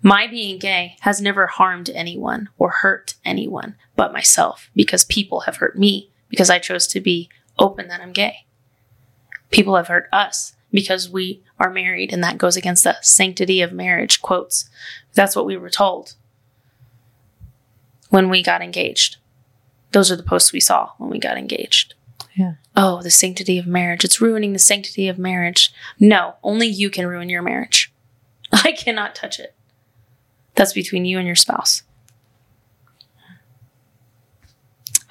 [0.00, 5.56] My being gay has never harmed anyone or hurt anyone but myself because people have
[5.56, 8.46] hurt me because I chose to be open that I'm gay.
[9.50, 13.74] People have hurt us because we are married and that goes against the sanctity of
[13.74, 14.70] marriage quotes.
[15.12, 16.14] That's what we were told
[18.08, 19.18] when we got engaged.
[19.92, 21.92] Those are the posts we saw when we got engaged.
[22.36, 22.54] Yeah.
[22.76, 24.04] Oh, the sanctity of marriage.
[24.04, 25.72] It's ruining the sanctity of marriage.
[26.00, 27.92] No, only you can ruin your marriage.
[28.52, 29.54] I cannot touch it.
[30.54, 31.82] That's between you and your spouse.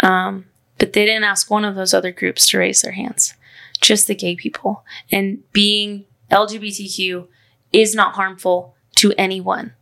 [0.02, 0.46] Um,
[0.78, 3.34] but they didn't ask one of those other groups to raise their hands,
[3.80, 4.84] just the gay people.
[5.12, 7.28] And being LGBTQ
[7.72, 9.74] is not harmful to anyone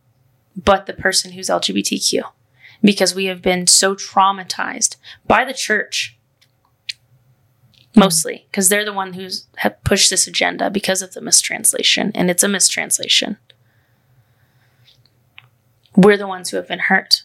[0.56, 2.22] but the person who's LGBTQ
[2.82, 6.18] because we have been so traumatized by the church
[7.94, 12.30] mostly because they're the one who's have pushed this agenda because of the mistranslation and
[12.30, 13.36] it's a mistranslation.
[15.96, 17.22] We're the ones who have been hurt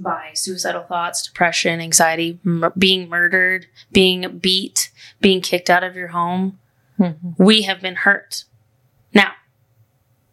[0.00, 6.08] by suicidal thoughts depression anxiety mur- being murdered being beat being kicked out of your
[6.08, 6.58] home.
[7.00, 7.34] Mhm.
[7.38, 8.44] we have been hurt.
[9.14, 9.32] Now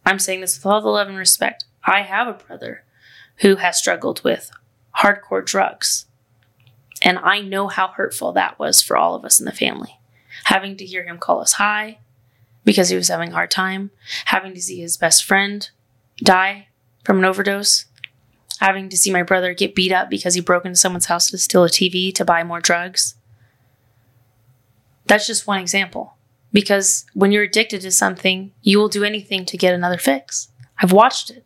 [0.06, 1.66] i'm saying this with all the love and respect.
[1.84, 2.84] I have a brother
[3.38, 4.52] who has struggled with
[5.00, 6.06] hardcore drugs
[7.06, 10.00] And I know how hurtful that was for all of us in the family.
[10.46, 12.00] Having to hear him call us high
[12.66, 13.92] because he was having a hard time,
[14.26, 15.70] having to see his best friend
[16.18, 16.68] die
[17.04, 17.86] from an overdose,
[18.60, 21.38] having to see my brother get beat up because he broke into someone's house to
[21.38, 23.16] steal a TV to buy more drugs.
[25.06, 26.16] That's just one example.
[26.52, 30.50] Because when you're addicted to something, you will do anything to get another fix.
[30.82, 31.46] I've watched it.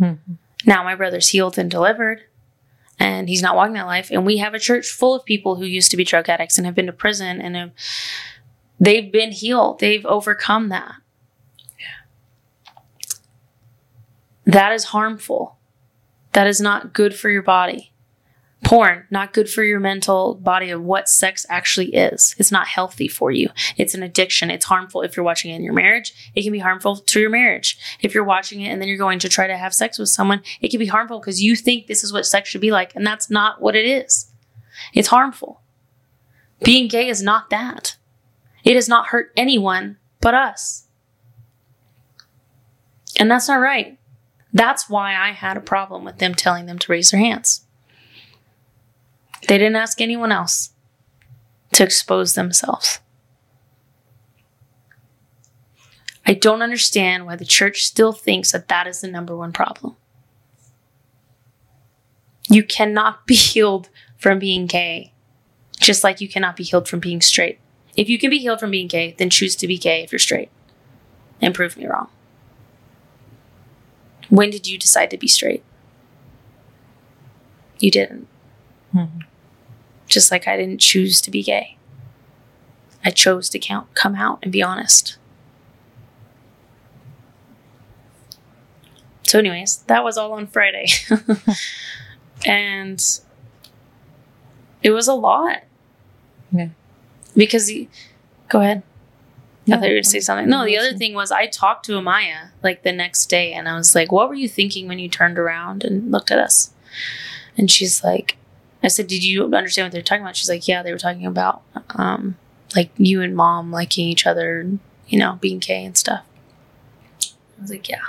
[0.00, 0.34] Mm-hmm.
[0.64, 2.22] Now my brother's healed and delivered,
[2.98, 4.10] and he's not walking that life.
[4.10, 6.66] And we have a church full of people who used to be drug addicts and
[6.66, 7.72] have been to prison and have
[8.80, 9.80] they've been healed.
[9.80, 10.94] They've overcome that.
[14.44, 15.58] That is harmful.
[16.32, 17.92] That is not good for your body.
[18.64, 22.34] Porn, not good for your mental body of what sex actually is.
[22.38, 23.50] It's not healthy for you.
[23.76, 24.50] It's an addiction.
[24.50, 26.32] It's harmful if you're watching it in your marriage.
[26.34, 27.78] It can be harmful to your marriage.
[28.00, 30.42] If you're watching it and then you're going to try to have sex with someone,
[30.60, 33.06] it can be harmful because you think this is what sex should be like, and
[33.06, 34.32] that's not what it is.
[34.92, 35.60] It's harmful.
[36.62, 37.96] Being gay is not that.
[38.64, 40.88] It has not hurt anyone but us.
[43.18, 43.98] And that's not right.
[44.52, 47.65] That's why I had a problem with them telling them to raise their hands.
[49.48, 50.70] They didn't ask anyone else
[51.72, 53.00] to expose themselves.
[56.26, 59.96] I don't understand why the church still thinks that that is the number one problem.
[62.48, 65.12] You cannot be healed from being gay,
[65.78, 67.60] just like you cannot be healed from being straight.
[67.96, 70.18] If you can be healed from being gay, then choose to be gay if you're
[70.18, 70.50] straight
[71.40, 72.08] and prove me wrong.
[74.28, 75.62] When did you decide to be straight?
[77.78, 78.26] You didn't.
[78.94, 79.24] Mhm.
[80.06, 81.76] Just like I didn't choose to be gay.
[83.04, 85.18] I chose to count, come out and be honest.
[89.22, 90.86] So, anyways, that was all on Friday.
[92.46, 93.02] and
[94.82, 95.64] it was a lot.
[96.52, 96.68] Yeah.
[97.36, 97.88] Because, he,
[98.48, 98.82] go ahead.
[99.68, 100.48] I thought you were going to say something.
[100.48, 103.76] No, the other thing was I talked to Amaya like the next day and I
[103.76, 106.72] was like, What were you thinking when you turned around and looked at us?
[107.58, 108.36] And she's like,
[108.82, 110.36] I said, Did you understand what they were talking about?
[110.36, 112.36] She's like, Yeah, they were talking about um,
[112.74, 116.24] like you and mom liking each other you know, being gay and stuff.
[117.22, 118.02] I was like, Yeah.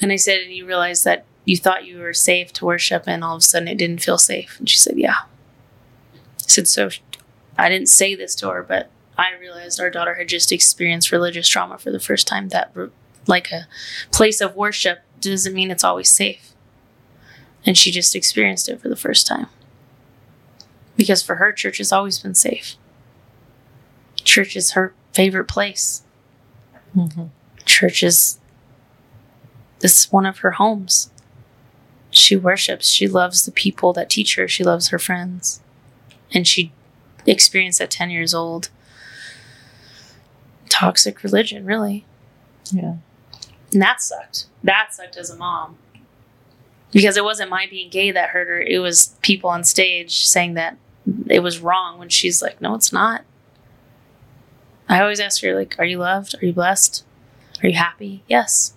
[0.00, 3.22] And I said, And you realized that you thought you were safe to worship and
[3.22, 4.58] all of a sudden it didn't feel safe.
[4.58, 5.16] And she said, Yeah.
[6.14, 6.90] I said, So
[7.58, 11.48] I didn't say this to her, but I realized our daughter had just experienced religious
[11.48, 12.48] trauma for the first time.
[12.50, 12.72] That,
[13.26, 13.66] like a
[14.12, 16.52] place of worship, doesn't mean it's always safe.
[17.64, 19.46] And she just experienced it for the first time.
[20.96, 22.76] Because for her, church has always been safe.
[24.24, 26.02] Church is her favorite place.
[26.96, 27.30] Mhm.
[27.64, 28.38] Church is
[29.80, 31.10] this is one of her homes.
[32.10, 32.88] She worships.
[32.88, 34.48] She loves the people that teach her.
[34.48, 35.60] She loves her friends.
[36.32, 36.72] And she
[37.26, 38.70] experienced at 10 years old
[40.68, 42.04] toxic religion, really.
[42.72, 42.96] Yeah.
[43.72, 44.46] And that sucked.
[44.64, 45.76] That sucked as a mom.
[46.92, 48.60] Because it wasn't my being gay that hurt her.
[48.60, 50.78] It was people on stage saying that
[51.28, 53.22] it was wrong when she's like, no, it's not.
[54.88, 56.34] I always ask her, like, are you loved?
[56.40, 57.04] Are you blessed?
[57.62, 58.22] Are you happy?
[58.28, 58.74] Yes.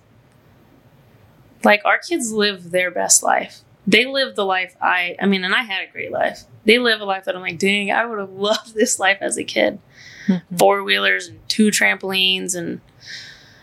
[1.64, 3.62] Like, our kids live their best life.
[3.86, 6.44] They live the life I, I mean, and I had a great life.
[6.66, 9.38] They live a life that I'm like, dang, I would have loved this life as
[9.38, 9.80] a kid
[10.28, 10.42] Mhm.
[10.60, 12.82] four wheelers and two trampolines and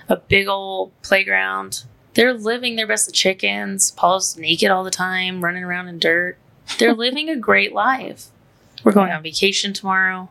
[0.09, 1.85] a big old playground.
[2.14, 3.07] They're living their best.
[3.07, 6.38] The chickens, Paul's naked all the time, running around in dirt.
[6.79, 8.29] They're living a great life.
[8.85, 10.31] We're going on vacation tomorrow.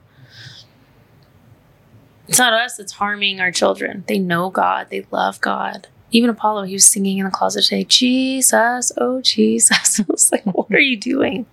[2.28, 4.04] It's not us that's harming our children.
[4.08, 4.88] They know God.
[4.90, 5.88] They love God.
[6.12, 10.00] Even Apollo, he was singing in the closet today, Jesus, oh Jesus.
[10.00, 11.46] I was like, what are you doing?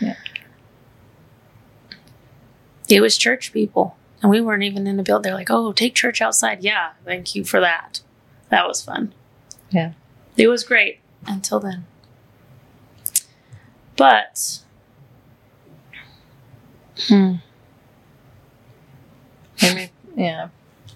[0.00, 0.16] Yeah.
[2.88, 3.96] It was church people.
[4.22, 5.30] And we weren't even in the building.
[5.30, 6.62] They're like, oh, take church outside.
[6.62, 8.00] Yeah, thank you for that.
[8.48, 9.14] That was fun.
[9.70, 9.92] Yeah.
[10.36, 11.86] It was great until then.
[13.96, 14.60] But,
[16.98, 17.34] hmm,
[19.62, 20.48] Maybe, yeah.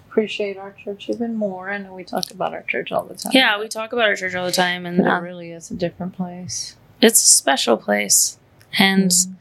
[0.09, 1.71] Appreciate our church even more.
[1.71, 3.33] I know we talk about our church all the time.
[3.33, 5.75] yeah, we talk about our church all the time, and it uh, really is a
[5.75, 6.77] different place.
[7.01, 8.37] it's a special place.
[8.79, 9.35] And Mhm.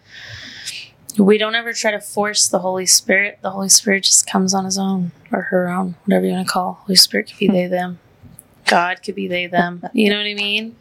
[1.17, 3.39] we don't ever try to force the Holy Spirit.
[3.41, 6.51] The Holy Spirit just comes on his own or her own, whatever you want to
[6.53, 6.79] call.
[6.85, 7.99] Holy Spirit could be they, them.
[8.65, 9.83] God could be they, them.
[9.93, 10.75] You know what I mean?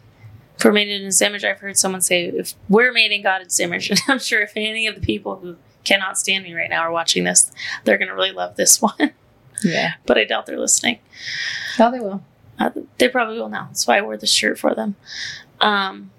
[0.57, 3.59] If we're made in his image, I've heard someone say, if we're made in God's
[3.59, 6.81] image, and I'm sure if any of the people who cannot stand me right now
[6.81, 7.51] are watching this,
[7.83, 9.13] they're going to really love this one.
[9.63, 9.93] Yeah.
[10.05, 10.99] but I doubt they're listening.
[11.79, 12.23] Oh, they will.
[12.57, 13.65] Uh, they probably will now.
[13.67, 14.95] That's why I wore the shirt for them.
[15.61, 16.11] Um,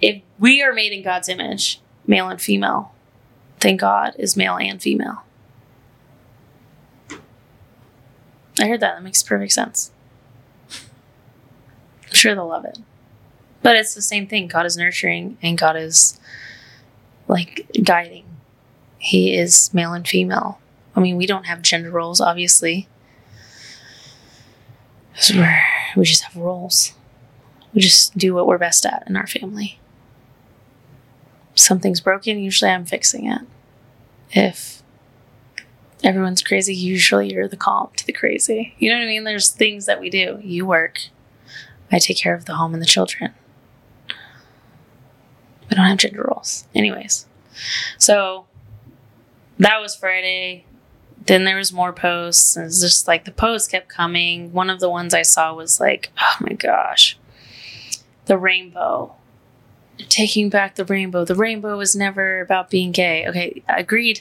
[0.00, 2.92] If we are made in God's image, male and female,
[3.60, 5.22] then God is male and female.
[8.60, 8.94] I heard that.
[8.96, 9.90] That makes perfect sense.
[10.70, 12.78] I'm sure they'll love it.
[13.62, 14.46] But it's the same thing.
[14.48, 16.18] God is nurturing and God is
[17.28, 18.24] like guiding.
[18.98, 20.58] He is male and female.
[20.94, 22.88] I mean, we don't have gender roles, obviously.
[25.96, 26.94] we just have roles.
[27.74, 29.78] We just do what we're best at in our family.
[31.54, 33.42] Something's broken, usually I'm fixing it.
[34.30, 34.82] If
[36.02, 38.74] everyone's crazy, usually you're the calm to the crazy.
[38.78, 39.24] You know what I mean?
[39.24, 40.38] There's things that we do.
[40.42, 41.00] You work,
[41.90, 43.34] I take care of the home and the children.
[45.68, 46.66] We don't have gender roles.
[46.74, 47.26] Anyways,
[47.98, 48.46] so
[49.58, 50.64] that was Friday.
[51.26, 54.52] Then there was more posts, and it's just like the posts kept coming.
[54.52, 57.18] One of the ones I saw was like, oh my gosh,
[58.26, 59.14] the rainbow.
[60.08, 61.24] Taking back the rainbow.
[61.24, 63.26] The rainbow was never about being gay.
[63.26, 64.20] Okay, agreed.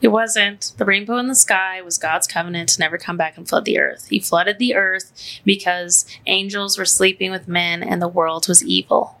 [0.00, 0.72] It wasn't.
[0.78, 3.78] The rainbow in the sky was God's covenant to never come back and flood the
[3.78, 4.08] earth.
[4.08, 5.12] He flooded the earth
[5.44, 9.20] because angels were sleeping with men and the world was evil.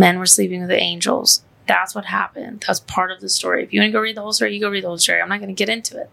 [0.00, 1.44] Men were sleeping with the angels.
[1.66, 2.64] That's what happened.
[2.66, 3.62] That's part of the story.
[3.62, 5.20] If you want to go read the whole story, you go read the whole story.
[5.20, 6.08] I'm not going to get into it.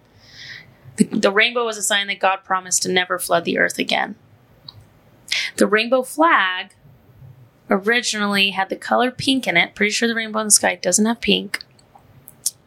[0.98, 4.16] The, the rainbow was a sign that God promised to never flood the earth again.
[5.56, 6.74] The rainbow flag
[7.70, 9.74] originally had the color pink in it.
[9.74, 11.64] Pretty sure the rainbow in the sky doesn't have pink.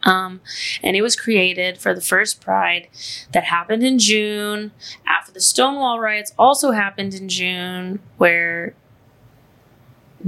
[0.01, 0.41] Um,
[0.81, 2.87] and it was created for the first Pride
[3.31, 4.71] that happened in June
[5.05, 6.33] after the Stonewall riots.
[6.39, 8.73] Also happened in June, where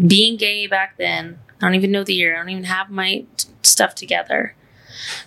[0.07, 3.25] being gay back then, I don't even know the year, I don't even have my
[3.37, 4.55] t- stuff together.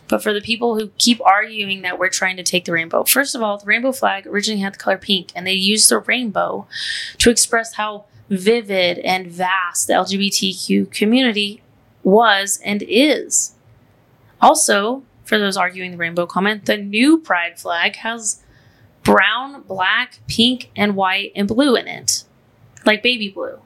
[0.09, 3.35] But for the people who keep arguing that we're trying to take the rainbow, first
[3.35, 6.67] of all, the rainbow flag originally had the color pink, and they used the rainbow
[7.19, 11.63] to express how vivid and vast the LGBTQ community
[12.03, 13.55] was and is.
[14.41, 18.43] Also, for those arguing the rainbow comment, the new pride flag has
[19.03, 22.25] brown, black, pink, and white and blue in it,
[22.85, 23.61] like baby blue.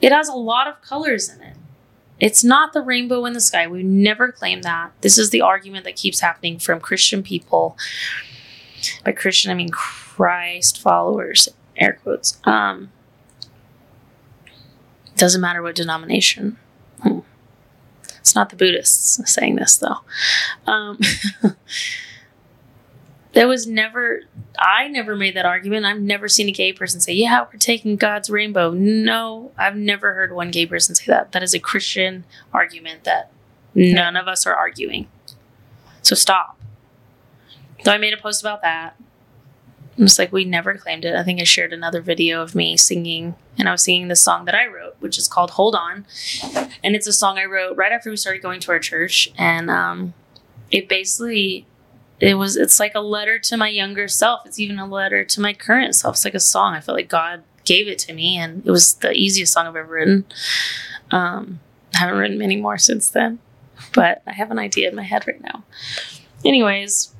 [0.00, 1.56] It has a lot of colors in it.
[2.18, 3.66] It's not the rainbow in the sky.
[3.66, 4.92] We never claimed that.
[5.00, 7.78] This is the argument that keeps happening from Christian people.
[9.04, 12.38] By Christian, I mean Christ followers, air quotes.
[12.44, 12.90] Um,
[15.16, 16.56] doesn't matter what denomination.
[17.02, 17.20] Hmm.
[18.18, 19.98] It's not the Buddhists saying this, though.
[20.66, 20.98] Um,
[23.32, 24.22] there was never,
[24.58, 25.86] I never made that argument.
[25.86, 28.72] I've never seen a gay person say, Yeah, we're taking God's rainbow.
[28.72, 31.32] No, I've never heard one gay person say that.
[31.32, 33.30] That is a Christian argument that
[33.74, 35.08] none of us are arguing.
[36.02, 36.58] So stop.
[37.84, 38.96] So I made a post about that.
[39.98, 41.14] I'm just like, we never claimed it.
[41.14, 44.46] I think I shared another video of me singing, and I was singing the song
[44.46, 46.06] that I wrote, which is called Hold On.
[46.82, 49.30] And it's a song I wrote right after we started going to our church.
[49.36, 50.14] And um,
[50.70, 51.66] it basically,
[52.20, 54.44] it was, it's like a letter to my younger self.
[54.44, 56.16] It's even a letter to my current self.
[56.16, 56.74] It's like a song.
[56.74, 59.76] I felt like God gave it to me, and it was the easiest song I've
[59.76, 60.24] ever written.
[61.10, 61.60] Um,
[61.94, 63.38] I haven't written many more since then,
[63.94, 65.64] but I have an idea in my head right now.
[66.44, 67.14] Anyways,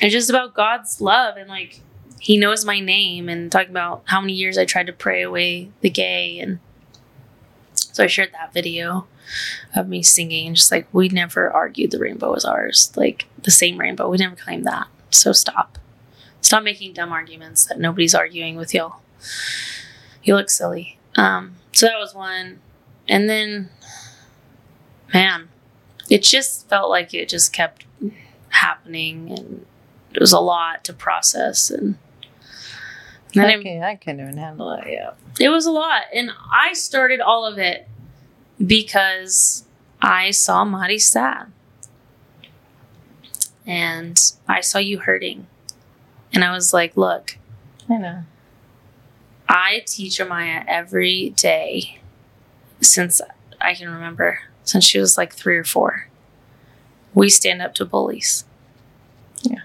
[0.00, 1.80] it's just about God's love and like
[2.20, 5.70] He knows my name and talking about how many years I tried to pray away
[5.80, 6.58] the gay and
[7.92, 9.06] so I shared that video
[9.76, 13.50] of me singing and just like we never argued the rainbow was ours like the
[13.50, 14.88] same rainbow we never claimed that.
[15.10, 15.78] So stop.
[16.40, 19.00] Stop making dumb arguments that nobody's arguing with y'all.
[20.22, 20.98] You look silly.
[21.16, 22.58] Um so that was one.
[23.08, 23.70] And then
[25.12, 25.48] man
[26.08, 27.84] it just felt like it just kept
[28.48, 29.64] happening and
[30.12, 31.96] it was a lot to process and
[33.34, 34.84] then it- Okay, I couldn't even handle it.
[34.88, 35.12] Yeah.
[35.40, 36.02] It was a lot.
[36.12, 37.88] And I started all of it
[38.64, 39.64] because
[40.00, 41.50] I saw Madi sad.
[43.66, 45.46] And I saw you hurting.
[46.32, 47.38] And I was like, look,
[47.88, 48.22] I know.
[49.48, 52.00] I teach Amaya every day
[52.80, 53.20] since
[53.60, 56.08] I can remember, since she was like three or four.
[57.14, 58.44] We stand up to bullies.
[59.42, 59.62] Yeah.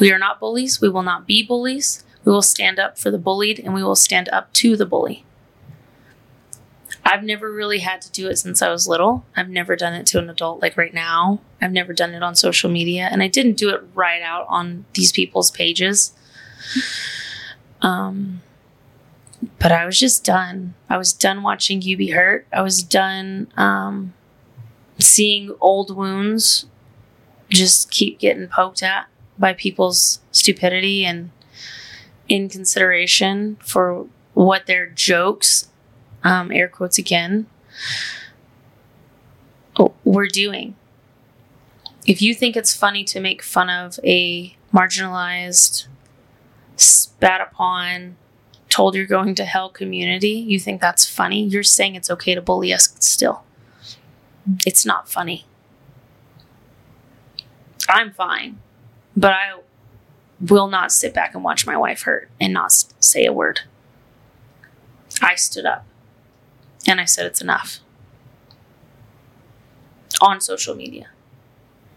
[0.00, 0.80] We are not bullies.
[0.80, 2.04] We will not be bullies.
[2.24, 5.24] We will stand up for the bullied and we will stand up to the bully.
[7.04, 9.24] I've never really had to do it since I was little.
[9.36, 11.40] I've never done it to an adult like right now.
[11.60, 14.84] I've never done it on social media and I didn't do it right out on
[14.94, 16.12] these people's pages.
[17.80, 18.42] Um
[19.58, 20.74] but I was just done.
[20.88, 22.46] I was done watching you be hurt.
[22.52, 24.12] I was done um,
[24.98, 26.66] seeing old wounds
[27.48, 29.08] just keep getting poked at
[29.38, 31.30] by people's stupidity and
[32.28, 35.68] inconsideration for what their jokes,
[36.24, 37.46] um, air quotes again,
[39.78, 40.76] oh, were doing.
[42.06, 45.86] If you think it's funny to make fun of a marginalized,
[46.76, 48.16] spat upon,
[48.68, 52.40] told you're going to hell community, you think that's funny, you're saying it's okay to
[52.40, 53.44] bully us still.
[54.66, 55.46] It's not funny.
[57.88, 58.58] I'm fine,
[59.16, 59.60] but I
[60.42, 63.60] will not sit back and watch my wife hurt and not say a word.
[65.20, 65.86] I stood up
[66.86, 67.78] and I said it's enough
[70.20, 71.08] on social media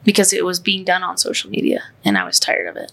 [0.03, 2.91] because it was being done on social media and I was tired of it.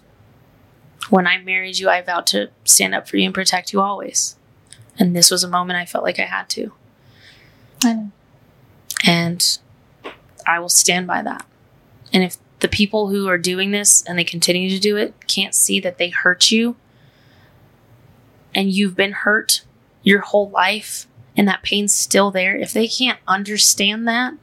[1.11, 4.37] When I married you, I vowed to stand up for you and protect you always.
[4.99, 6.73] And this was a moment I felt like I had to.
[7.85, 8.13] I know.
[9.05, 9.59] And
[10.47, 11.45] I will stand by that.
[12.13, 15.55] And if the people who are doing this and they continue to do it can't
[15.55, 16.77] see that they hurt you
[18.55, 19.65] and you've been hurt
[20.03, 21.07] your whole life
[21.37, 24.35] and that pain's still there, if they can't understand that,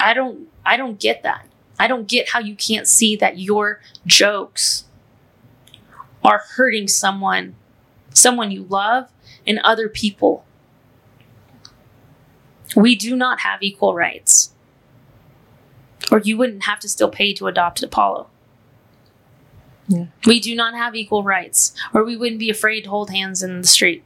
[0.00, 1.46] I don't I don't get that.
[1.78, 4.84] I don't get how you can't see that your jokes
[6.24, 7.56] are hurting someone,
[8.14, 9.08] someone you love
[9.46, 10.44] and other people.
[12.74, 14.51] We do not have equal rights.
[16.10, 18.28] Or you wouldn't have to still pay to adopt Apollo.
[19.88, 20.06] Yeah.
[20.26, 23.60] We do not have equal rights, or we wouldn't be afraid to hold hands in
[23.60, 24.04] the street.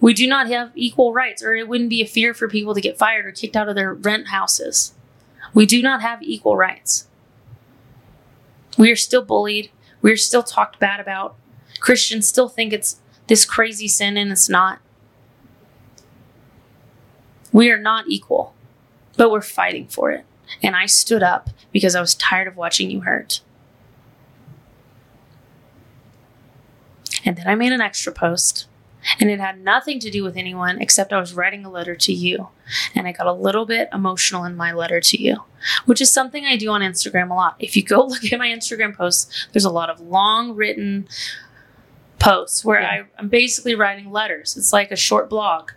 [0.00, 2.80] We do not have equal rights, or it wouldn't be a fear for people to
[2.80, 4.94] get fired or kicked out of their rent houses.
[5.52, 7.06] We do not have equal rights.
[8.78, 9.70] We are still bullied.
[10.00, 11.36] We are still talked bad about.
[11.80, 14.80] Christians still think it's this crazy sin, and it's not.
[17.52, 18.54] We are not equal,
[19.20, 20.24] but we're fighting for it.
[20.62, 23.42] And I stood up because I was tired of watching you hurt.
[27.22, 28.66] And then I made an extra post.
[29.20, 32.14] And it had nothing to do with anyone except I was writing a letter to
[32.14, 32.48] you.
[32.94, 35.42] And I got a little bit emotional in my letter to you,
[35.84, 37.56] which is something I do on Instagram a lot.
[37.58, 41.06] If you go look at my Instagram posts, there's a lot of long written
[42.18, 42.88] posts where Yeah.
[42.88, 44.56] I, I'm basically writing letters.
[44.56, 45.72] It's like a short blog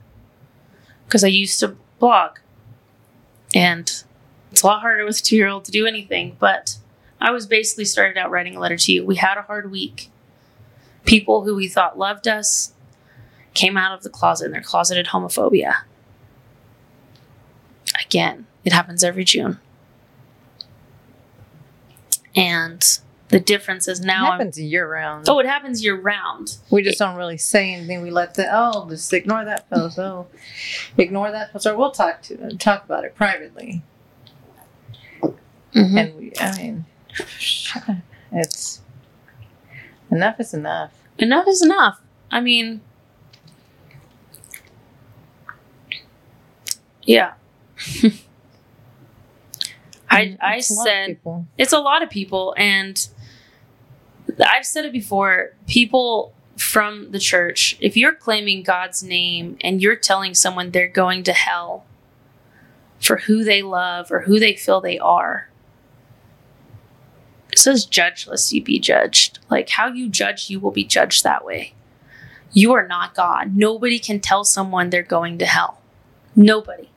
[1.07, 2.37] because I used to blog.
[3.53, 4.03] And
[4.51, 6.77] it's a lot harder with a two year old to do anything, but
[7.19, 9.05] I was basically started out writing a letter to you.
[9.05, 10.09] We had a hard week.
[11.05, 12.73] People who we thought loved us
[13.53, 15.75] came out of the closet and they're closeted homophobia.
[18.05, 19.59] Again, it happens every June.
[22.35, 22.99] And
[23.29, 24.25] the difference is It now.
[24.25, 25.27] I'm- happens year round.
[25.27, 26.57] oh, it happens year round.
[26.69, 28.01] We just don't really say anything.
[28.01, 29.97] We let the oh, just ignore that post.
[29.97, 30.27] Oh,
[30.97, 33.81] ignore that post, or we'll talk to talk about it privately.
[35.73, 35.97] Mhm.
[35.99, 36.85] And we, I mean,
[38.31, 38.81] it's
[40.11, 40.91] enough is enough.
[41.17, 41.99] enough is enough.
[42.29, 42.81] I mean,
[47.03, 47.33] yeah.
[50.09, 51.19] I I lot of said
[51.57, 53.07] it's a lot of people, and
[54.45, 55.53] I've said it before.
[55.67, 61.23] People from the church, if you're claiming God's name and you're telling someone they're going
[61.23, 61.85] to hell
[62.99, 65.49] for who they love or who they feel they are,
[67.51, 69.39] it says, judge lest you be judged.
[69.49, 71.73] Like how you judge, you will be judged that way.
[72.51, 73.55] You are not God.
[73.55, 75.81] Nobody can tell someone they're going to hell.
[76.35, 76.89] Nobody.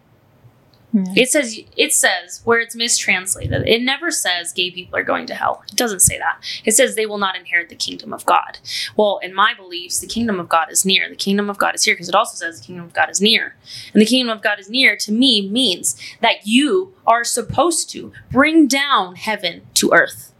[1.15, 3.67] It says it says where it's mistranslated.
[3.67, 5.63] It never says gay people are going to hell.
[5.69, 6.43] It doesn't say that.
[6.65, 8.59] It says they will not inherit the kingdom of God.
[8.97, 11.09] Well, in my beliefs, the kingdom of God is near.
[11.09, 13.21] The kingdom of God is here because it also says the kingdom of God is
[13.21, 13.57] near.
[13.93, 18.13] And the kingdom of God is near to me means that you are supposed to
[18.31, 20.33] bring down heaven to earth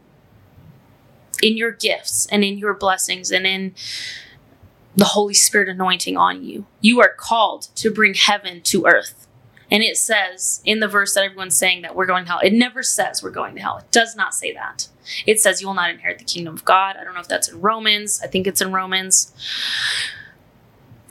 [1.41, 3.75] in your gifts and in your blessings and in
[4.95, 6.65] the Holy Spirit anointing on you.
[6.81, 9.26] You are called to bring heaven to earth.
[9.69, 12.39] And it says in the verse that everyone's saying that we're going to hell.
[12.39, 13.77] It never says we're going to hell.
[13.77, 14.87] It does not say that.
[15.25, 16.95] It says you will not inherit the kingdom of God.
[16.97, 18.21] I don't know if that's in Romans.
[18.23, 19.33] I think it's in Romans.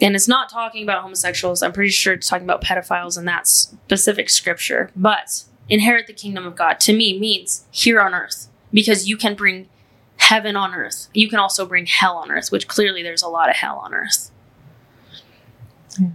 [0.00, 1.62] And it's not talking about homosexuals.
[1.62, 4.90] I'm pretty sure it's talking about pedophiles in that specific scripture.
[4.94, 9.34] But inherit the kingdom of God to me means here on earth because you can
[9.34, 9.68] bring
[10.18, 11.08] heaven on earth.
[11.12, 13.94] You can also bring hell on earth, which clearly there's a lot of hell on
[13.94, 14.30] earth.
[15.98, 16.08] Yeah.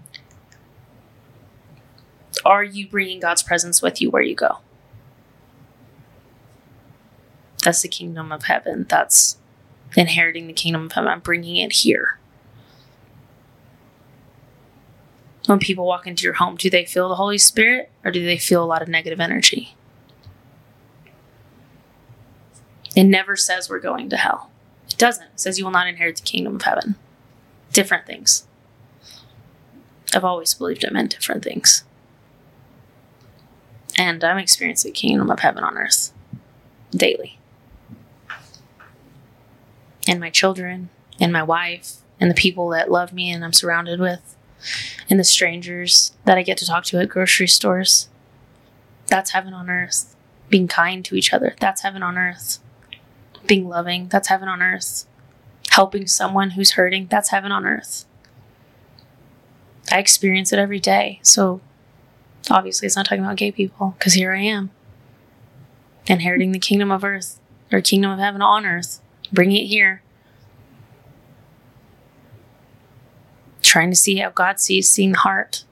[2.45, 4.59] Are you bringing God's presence with you where you go?
[7.63, 8.85] That's the kingdom of heaven.
[8.89, 9.37] That's
[9.95, 11.09] inheriting the kingdom of heaven.
[11.09, 12.17] I'm bringing it here.
[15.45, 18.37] When people walk into your home, do they feel the Holy Spirit or do they
[18.37, 19.75] feel a lot of negative energy?
[22.95, 24.51] It never says we're going to hell.
[24.87, 25.25] It doesn't.
[25.25, 26.95] It says you will not inherit the kingdom of heaven.
[27.71, 28.45] Different things.
[30.13, 31.83] I've always believed it meant different things.
[33.97, 36.13] And I'm experiencing kingdom of heaven on earth
[36.91, 37.39] daily.
[40.07, 40.89] And my children,
[41.19, 44.35] and my wife, and the people that love me and I'm surrounded with,
[45.09, 48.09] and the strangers that I get to talk to at grocery stores.
[49.07, 50.15] That's heaven on earth.
[50.49, 52.59] Being kind to each other, that's heaven on earth.
[53.47, 55.05] Being loving, that's heaven on earth.
[55.69, 58.05] Helping someone who's hurting, that's heaven on earth.
[59.91, 61.19] I experience it every day.
[61.23, 61.61] So
[62.49, 64.71] obviously, it's not talking about gay people because here I am
[66.07, 67.39] inheriting the kingdom of earth
[67.71, 70.01] or kingdom of heaven on earth, bringing it here.
[73.61, 75.63] Trying to see how God sees, seeing the heart.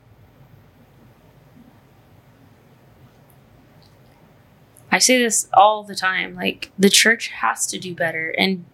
[4.91, 8.33] I say this all the time like, the church has to do better.
[8.37, 8.65] And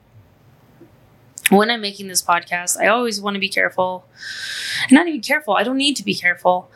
[1.49, 4.05] when I'm making this podcast, I always want to be careful.
[4.91, 6.69] not even careful, I don't need to be careful.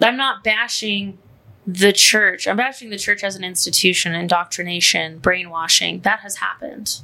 [0.00, 1.18] I'm not bashing
[1.66, 2.48] the church.
[2.48, 6.00] I'm bashing the church as an institution, indoctrination, brainwashing.
[6.00, 7.00] That has happened.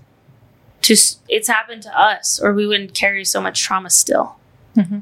[0.82, 0.96] To
[1.28, 4.36] it's happened to us, or we wouldn't carry so much trauma still.
[4.76, 5.00] Mm-hmm.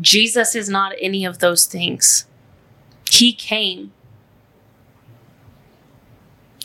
[0.00, 2.26] Jesus is not any of those things.
[3.10, 3.92] He came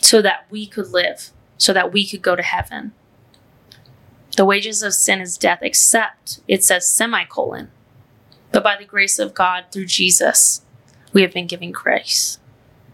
[0.00, 2.92] so that we could live, so that we could go to heaven.
[4.36, 7.70] The wages of sin is death, except it says semicolon.
[8.56, 10.62] But by the grace of God through Jesus,
[11.12, 12.38] we have been given grace.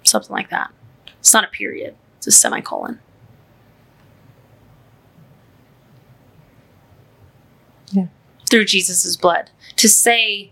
[0.02, 0.72] Something like that.
[1.20, 2.98] It's not a period, it's a semicolon.
[7.92, 8.06] Yeah.
[8.50, 9.50] Through Jesus' blood.
[9.76, 10.50] To say,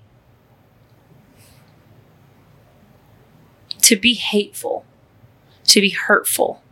[3.82, 4.84] to be hateful,
[5.64, 6.62] to be hurtful,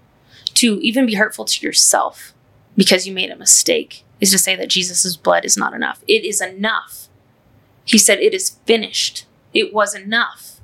[0.55, 2.35] to even be hurtful to yourself
[2.77, 6.05] because you made a mistake is to say that Jesus' blood is not enough.
[6.07, 7.08] It is enough.
[7.89, 9.27] He said, It is finished.
[9.55, 10.61] It was enough.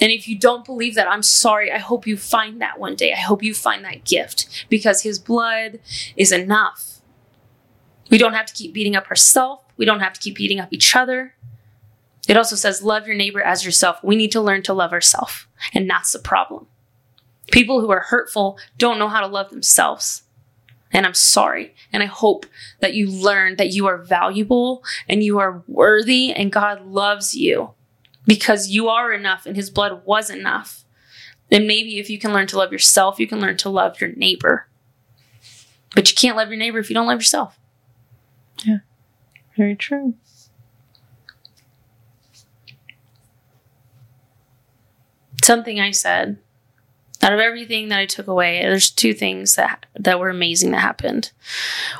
[0.00, 1.70] And if you don't believe that, I'm sorry.
[1.70, 3.12] I hope you find that one day.
[3.12, 5.78] I hope you find that gift because his blood
[6.16, 7.00] is enough.
[8.10, 9.62] We don't have to keep beating up ourselves.
[9.76, 11.34] We don't have to keep beating up each other.
[12.28, 14.02] It also says, love your neighbor as yourself.
[14.02, 15.46] We need to learn to love ourselves.
[15.72, 16.66] And that's the problem.
[17.52, 20.22] People who are hurtful don't know how to love themselves.
[20.92, 21.74] And I'm sorry.
[21.92, 22.46] And I hope
[22.80, 27.70] that you learn that you are valuable and you are worthy and God loves you
[28.26, 30.84] because you are enough and his blood was enough.
[31.50, 34.12] And maybe if you can learn to love yourself, you can learn to love your
[34.12, 34.68] neighbor.
[35.94, 37.58] But you can't love your neighbor if you don't love yourself.
[38.64, 38.78] Yeah.
[39.56, 40.14] Very true.
[45.42, 46.38] Something I said
[47.22, 50.80] out of everything that I took away, there's two things that that were amazing that
[50.80, 51.30] happened.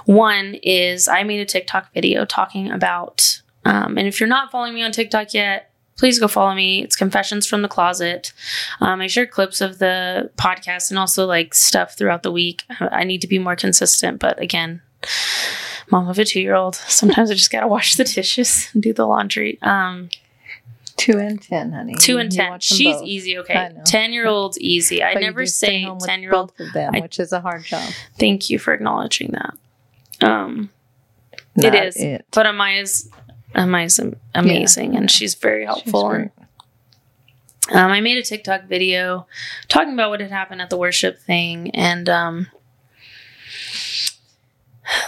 [0.04, 4.74] One is I made a TikTok video talking about, um, and if you're not following
[4.74, 6.82] me on TikTok yet, please go follow me.
[6.82, 8.32] It's Confessions from the Closet.
[8.80, 12.64] Um, I share clips of the podcast and also like stuff throughout the week.
[12.80, 14.82] I need to be more consistent, but again,
[15.90, 16.74] mom of a two year old.
[16.74, 19.58] Sometimes I just gotta wash the dishes and do the laundry.
[19.62, 20.08] Um,
[20.96, 21.94] Two and ten, honey.
[21.94, 22.60] Two and ten.
[22.60, 23.04] She's both.
[23.04, 23.38] easy.
[23.38, 25.02] Okay, ten year old's easy.
[25.02, 27.90] I never say ten year old of them, I, which is a hard job.
[28.18, 29.54] Thank you for acknowledging that.
[30.26, 30.70] Um,
[31.56, 32.26] Not it is, it.
[32.30, 33.10] but Amaya's
[33.54, 34.00] Amaya's
[34.34, 35.00] amazing, yeah.
[35.00, 36.10] and she's very helpful.
[36.10, 36.30] She's
[37.68, 39.26] and, um, I made a TikTok video
[39.68, 42.48] talking about what had happened at the worship thing, and um,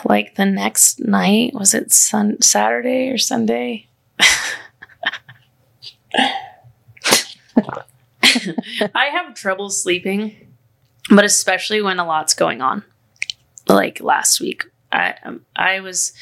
[0.05, 3.89] like the next night was it sun Saturday or Sunday?
[8.94, 10.54] I have trouble sleeping,
[11.10, 12.84] but especially when a lot's going on.
[13.68, 16.12] Like last week, I um, I was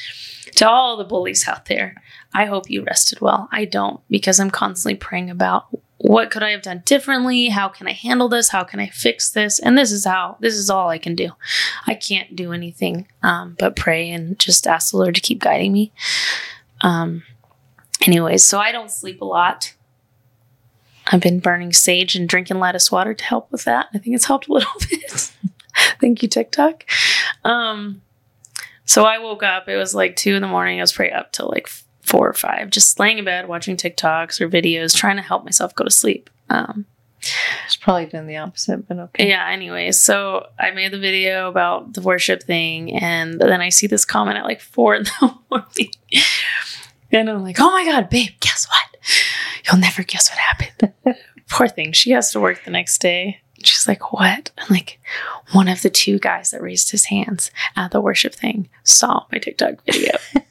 [0.57, 1.97] to all the bullies out there.
[2.33, 3.49] I hope you rested well.
[3.53, 5.67] I don't because I'm constantly praying about
[6.03, 7.49] what could I have done differently?
[7.49, 8.49] How can I handle this?
[8.49, 9.61] How can I fix this?
[9.61, 11.31] And this is how this is all I can do.
[11.87, 15.73] I can't do anything um, but pray and just ask the Lord to keep guiding
[15.73, 15.93] me.
[16.81, 17.23] Um,
[18.05, 19.75] anyways, so I don't sleep a lot.
[21.07, 23.89] I've been burning sage and drinking lettuce water to help with that.
[23.93, 25.33] I think it's helped a little bit.
[26.01, 26.85] Thank you, TikTok.
[27.45, 28.03] Um,
[28.85, 29.69] so I woke up.
[29.69, 30.79] It was like two in the morning.
[30.79, 31.69] I was probably up till like
[32.03, 35.75] four or five, just laying in bed watching TikToks or videos, trying to help myself
[35.75, 36.31] go to sleep.
[36.51, 36.87] Um,
[37.65, 39.29] it's probably been the opposite, but okay.
[39.29, 43.87] Yeah, Anyway, so I made the video about the worship thing, and then I see
[43.87, 45.93] this comment at like four in the morning.
[47.13, 48.92] and I'm like, oh my God, babe, guess what?
[49.67, 51.17] You'll never guess what happened.
[51.51, 51.93] Poor thing.
[51.93, 53.41] She has to work the next day.
[53.65, 54.51] She's like, what?
[54.59, 54.99] I'm like,
[55.53, 59.39] one of the two guys that raised his hands at the worship thing saw my
[59.39, 60.13] TikTok video.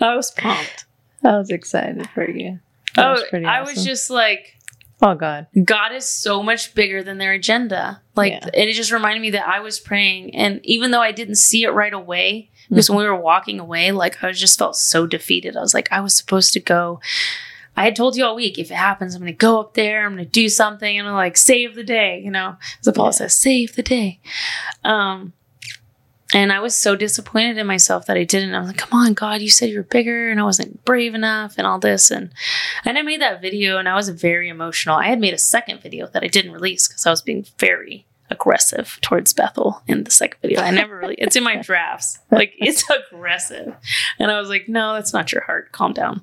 [0.00, 0.86] I was pumped.
[1.22, 2.60] I was excited for you.
[2.96, 4.54] That Oh, was pretty I was just like,
[5.02, 5.46] Oh God.
[5.64, 8.00] God is so much bigger than their agenda.
[8.14, 8.44] Like, Yeah.
[8.54, 10.34] and it just reminded me that I was praying.
[10.36, 13.92] And even though I didn't see it right away, because when we were walking away,
[13.92, 15.56] like, I just felt so defeated.
[15.56, 17.00] I was like, I was supposed to go.
[17.76, 20.04] I had told you all week, if it happens, I'm going to go up there,
[20.06, 22.56] I'm going to do something, and I'm like, save the day, you know?
[22.86, 23.10] As Paul Yeah.
[23.10, 24.20] says, save the day.
[24.84, 25.32] Um,
[26.32, 28.54] and I was so disappointed in myself that I didn't.
[28.54, 31.14] I was like, come on, God, you said you were bigger, and I wasn't brave
[31.14, 32.10] enough, and all this.
[32.10, 32.32] And
[32.84, 34.96] and I made that video and I was very emotional.
[34.96, 38.06] I had made a second video that I didn't release because I was being very
[38.34, 40.60] aggressive towards Bethel in the second video.
[40.60, 42.18] I never really, it's in my drafts.
[42.30, 43.74] Like, it's aggressive.
[44.18, 45.72] And I was like, no, that's not your heart.
[45.72, 46.22] Calm down.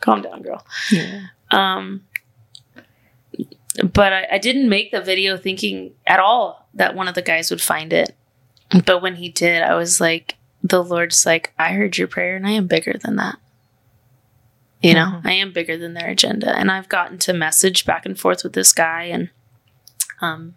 [0.00, 0.66] Calm down, girl.
[0.90, 1.26] Yeah.
[1.50, 2.04] Um,
[3.92, 7.50] but I, I didn't make the video thinking at all that one of the guys
[7.50, 8.14] would find it.
[8.86, 12.46] But when he did, I was like, the Lord's like, I heard your prayer and
[12.46, 13.36] I am bigger than that.
[14.80, 15.26] You know, Mhm.
[15.26, 16.56] I am bigger than their agenda.
[16.56, 19.30] And I've gotten to message back and forth with this guy and
[20.20, 20.54] um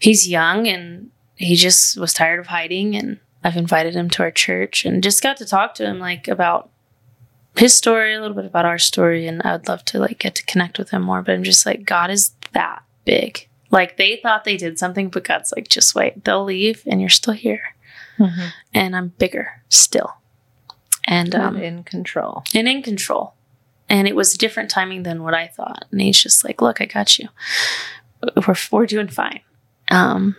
[0.00, 4.30] he's young and he just was tired of hiding and I've invited him to our
[4.30, 6.70] church and just got to talk to him like about
[7.56, 10.34] his story, a little bit about our story, and I would love to like get
[10.36, 11.22] to connect with him more.
[11.22, 13.48] But I'm just like, God is that big.
[13.70, 17.10] Like they thought they did something, but God's like, just wait, they'll leave, and you're
[17.10, 17.74] still here,
[18.18, 18.50] Mhm.
[18.74, 20.14] and I'm bigger still,
[21.04, 22.44] and um, in control.
[22.54, 23.34] and in control.
[23.88, 25.86] And it was different timing than what I thought.
[25.90, 27.28] And he's just like, look, I got you.
[28.46, 29.40] We're, we're doing fine.
[29.90, 30.36] Um,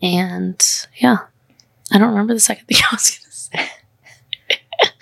[0.00, 0.64] and
[0.96, 1.18] yeah,
[1.92, 4.92] I don't remember the second thing I was going to say.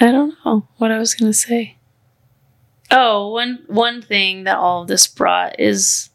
[0.00, 1.76] I don't know what I was going to say.
[2.90, 6.08] Oh, one one thing that all of this brought is,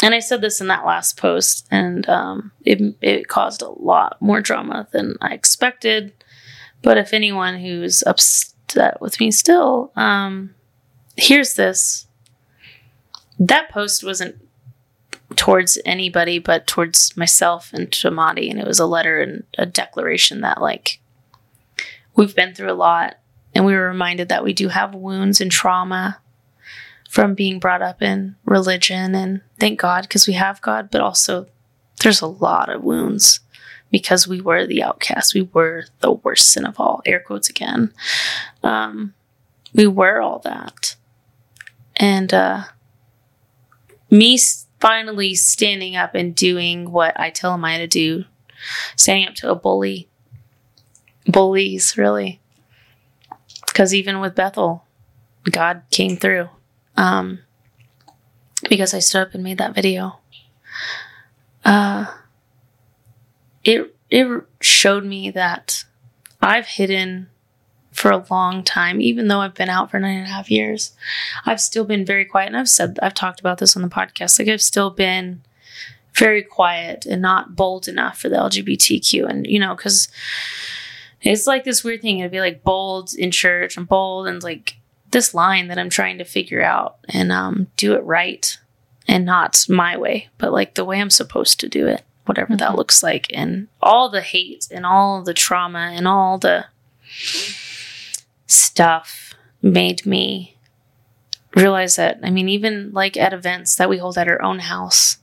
[0.00, 4.20] and I said this in that last post, and um, it it caused a lot
[4.20, 6.12] more drama than I expected.
[6.82, 10.54] But if anyone who's upset with me still, um,
[11.16, 12.06] here's this.
[13.48, 14.36] That post wasn't
[15.36, 19.66] towards anybody, but towards myself and to Madi, and it was a letter and a
[19.66, 21.00] declaration that like
[22.14, 23.18] we've been through a lot
[23.54, 26.18] and we were reminded that we do have wounds and trauma
[27.08, 31.46] from being brought up in religion and thank god because we have god but also
[32.02, 33.40] there's a lot of wounds
[33.92, 35.34] because we were the outcast.
[35.34, 37.92] We were the worst sin of all air quotes again.
[38.62, 39.14] Um,
[39.74, 40.96] we were all that.
[41.96, 42.64] And uh,
[44.12, 44.38] me
[44.78, 48.24] finally standing up and doing what i tell Amaya to do.
[48.94, 50.08] Standing up to a bully
[51.26, 52.40] bullies really.
[53.66, 54.84] Because even with bethel
[55.50, 56.48] god came through.
[56.96, 57.40] Um
[58.68, 60.18] because i stood up and made that video.
[61.64, 62.06] Uh
[63.64, 65.84] it it showed me that
[66.40, 67.28] i've hidden
[67.92, 70.92] for a long time even though i've been out for nine and a half years
[71.46, 74.38] i've still been very quiet and i've said i've talked about this on the podcast
[74.38, 75.40] like i've still been
[76.14, 80.08] very quiet and not bold enough for the lgbtq and you know because
[81.24, 82.18] it's like this weird thing.
[82.18, 84.74] It'd be like bold in church and bold and like
[85.12, 88.58] this line that I'm trying to figure out and um, do it right
[89.06, 92.72] and not my way, but like the way I'm supposed to do it, whatever that
[92.72, 92.76] Mhm.
[92.76, 93.28] looks like.
[93.32, 96.64] And all the hate and all the trauma and all the
[98.46, 100.56] stuff made me
[101.54, 105.18] realize that, I mean, even like at events that we hold at our own house,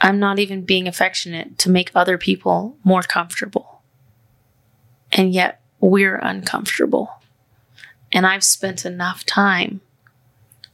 [0.00, 3.82] I'm not even being affectionate to make other people more comfortable.
[5.10, 7.10] And yet we're uncomfortable.
[8.12, 9.80] And I've spent enough time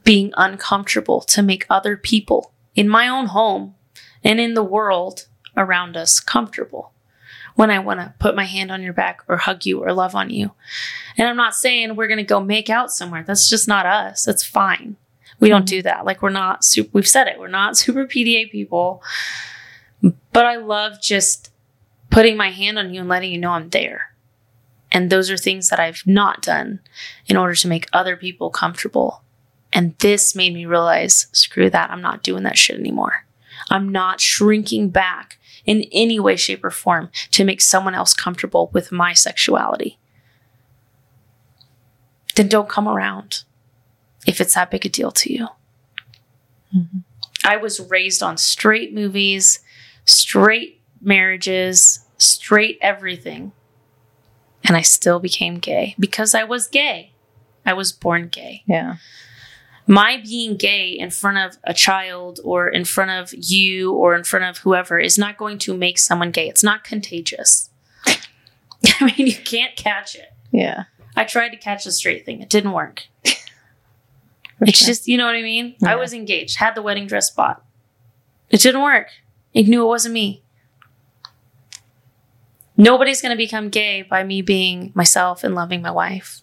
[0.03, 3.75] being uncomfortable to make other people in my own home
[4.23, 6.93] and in the world around us comfortable
[7.55, 10.15] when I want to put my hand on your back or hug you or love
[10.15, 10.53] on you.
[11.17, 13.23] And I'm not saying we're going to go make out somewhere.
[13.27, 14.25] That's just not us.
[14.25, 14.97] That's fine.
[15.41, 15.85] We don't do mm-hmm.
[15.85, 16.05] that.
[16.05, 17.39] Like we're not super, we've said it.
[17.39, 19.03] We're not super PDA people.
[20.33, 21.51] But I love just
[22.11, 24.15] putting my hand on you and letting you know I'm there.
[24.93, 26.81] And those are things that I've not done
[27.27, 29.23] in order to make other people comfortable.
[29.73, 31.91] And this made me realize screw that.
[31.91, 33.25] I'm not doing that shit anymore.
[33.71, 38.71] I'm not shrinking back in any way, shape, or form to make someone else comfortable
[38.73, 39.99] with my sexuality.
[42.35, 43.45] Then don't come around
[44.27, 45.49] if it's that big a deal to you.
[46.75, 47.05] Mhm.
[47.45, 49.61] I was raised on straight movies,
[50.05, 53.53] straight marriages, straight everything.
[54.65, 57.13] And I still became gay because I was gay.
[57.67, 58.63] I was born gay.
[58.67, 58.97] Yeah.
[59.87, 64.25] My being gay in front of a child or in front of you or in
[64.25, 66.49] front of whoever is not going to make someone gay.
[66.49, 67.69] It's not contagious.
[68.07, 70.33] I mean, you can't catch it.
[70.51, 70.85] Yeah.
[71.17, 72.41] I tried to catch the straight thing.
[72.41, 73.05] It didn't work.
[74.61, 74.87] It's sure.
[74.87, 75.75] just, you know what I mean?
[75.81, 75.93] Yeah.
[75.93, 77.63] I was engaged, had the wedding dress bought.
[78.51, 79.09] It didn't work.
[79.53, 80.43] It knew it wasn't me.
[82.77, 86.43] Nobody's going to become gay by me being myself and loving my wife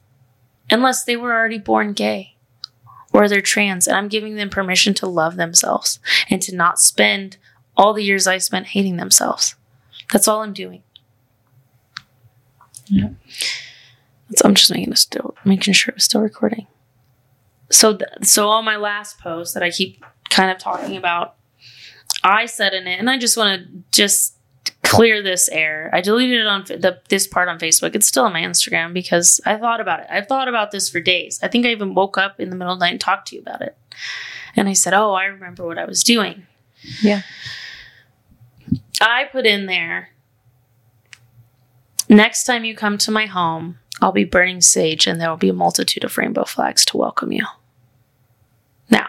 [0.69, 2.30] unless they were already born gay
[3.13, 3.87] or they're trans.
[3.87, 5.99] And I'm giving them permission to love themselves
[6.29, 7.37] and to not spend
[7.77, 9.55] all the years I spent hating themselves.
[10.11, 10.83] That's all I'm doing.
[12.87, 13.09] Yeah.
[14.35, 16.67] So I'm just making it still, making sure it's still recording.
[17.69, 21.35] So, th- so on my last post that I keep kind of talking about,
[22.23, 24.35] I said in it, and I just want to just
[24.83, 25.89] clear this air.
[25.93, 27.95] I deleted it on the this part on Facebook.
[27.95, 30.07] It's still on my Instagram because I thought about it.
[30.09, 31.39] I've thought about this for days.
[31.41, 33.35] I think I even woke up in the middle of the night and talked to
[33.35, 33.77] you about it.
[34.55, 36.45] And I said, "Oh, I remember what I was doing."
[37.01, 37.21] Yeah.
[38.99, 40.09] I put in there.
[42.09, 45.49] Next time you come to my home, I'll be burning sage and there will be
[45.49, 47.45] a multitude of rainbow flags to welcome you.
[48.89, 49.07] Now,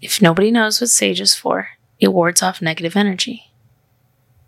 [0.00, 1.68] if nobody knows what sage is for,
[2.00, 3.52] it wards off negative energy,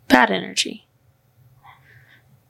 [0.09, 0.87] bad energy.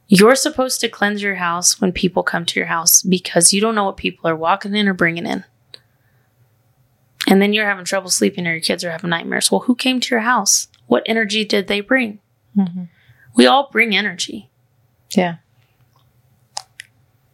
[0.09, 3.75] You're supposed to cleanse your house when people come to your house because you don't
[3.75, 5.45] know what people are walking in or bringing in.
[7.27, 9.51] And then you're having trouble sleeping or your kids are having nightmares.
[9.51, 10.69] Well, who came to your house?
[10.87, 12.21] What energy did they bring?
[12.55, 12.85] hmm
[13.35, 14.49] We all bring energy.
[15.11, 15.37] Yeah.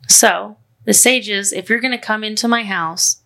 [0.08, 3.22] So, the sages, if you're going to come into my house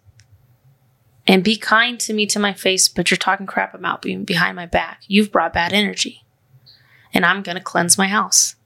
[1.26, 4.56] and be kind to me to my face, but you're talking crap about me behind
[4.56, 6.25] my back, you've brought bad energy.
[7.12, 8.56] And I'm going to cleanse my house.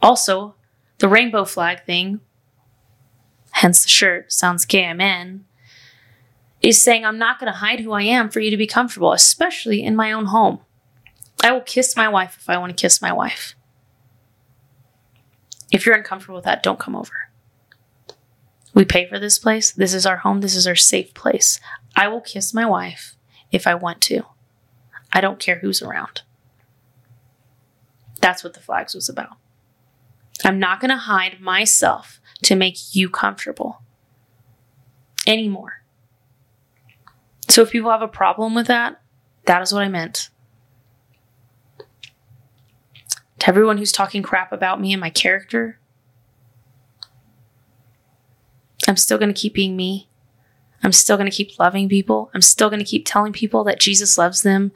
[0.00, 0.54] Also,
[0.98, 2.20] the rainbow flag thing,
[3.52, 5.44] hence the shirt, sounds gay, I'm in,
[6.62, 9.12] is saying I'm not going to hide who I am for you to be comfortable,
[9.12, 10.60] especially in my own home.
[11.42, 13.54] I will kiss my wife if I want to kiss my wife.
[15.70, 17.12] If you're uncomfortable with that, don't come over.
[18.72, 19.72] We pay for this place.
[19.72, 20.40] This is our home.
[20.40, 21.60] This is our safe place.
[21.94, 23.16] I will kiss my wife
[23.52, 24.22] if I want to.
[25.12, 26.22] I don't care who's around.
[28.24, 29.36] That's what the flags was about.
[30.46, 33.82] I'm not going to hide myself to make you comfortable
[35.26, 35.82] anymore.
[37.50, 38.98] So if people have a problem with that,
[39.44, 40.30] that is what I meant.
[43.40, 45.78] To everyone who's talking crap about me and my character,
[48.88, 50.08] I'm still going to keep being me.
[50.82, 52.30] I'm still going to keep loving people.
[52.32, 54.72] I'm still going to keep telling people that Jesus loves them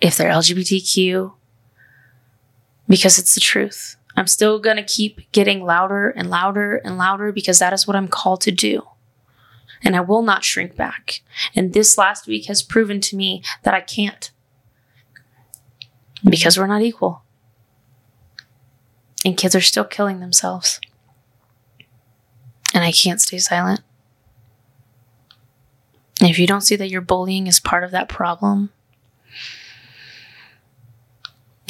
[0.00, 1.34] if they're LGBTQ
[2.90, 3.96] because it's the truth.
[4.16, 7.96] I'm still going to keep getting louder and louder and louder because that is what
[7.96, 8.82] I'm called to do.
[9.82, 11.22] And I will not shrink back.
[11.54, 14.30] And this last week has proven to me that I can't
[16.28, 17.22] because we're not equal.
[19.24, 20.80] And kids are still killing themselves.
[22.74, 23.80] And I can't stay silent.
[26.20, 28.70] And if you don't see that your bullying is part of that problem,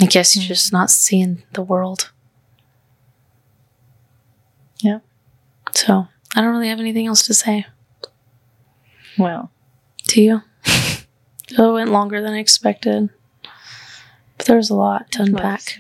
[0.01, 2.11] I guess you're just not seeing the world.
[4.81, 5.01] Yeah.
[5.73, 7.67] So I don't really have anything else to say.
[9.19, 9.51] Well,
[10.09, 10.43] to you?
[11.59, 13.11] oh, it went longer than I expected.
[14.39, 15.79] But there was a lot to unpack.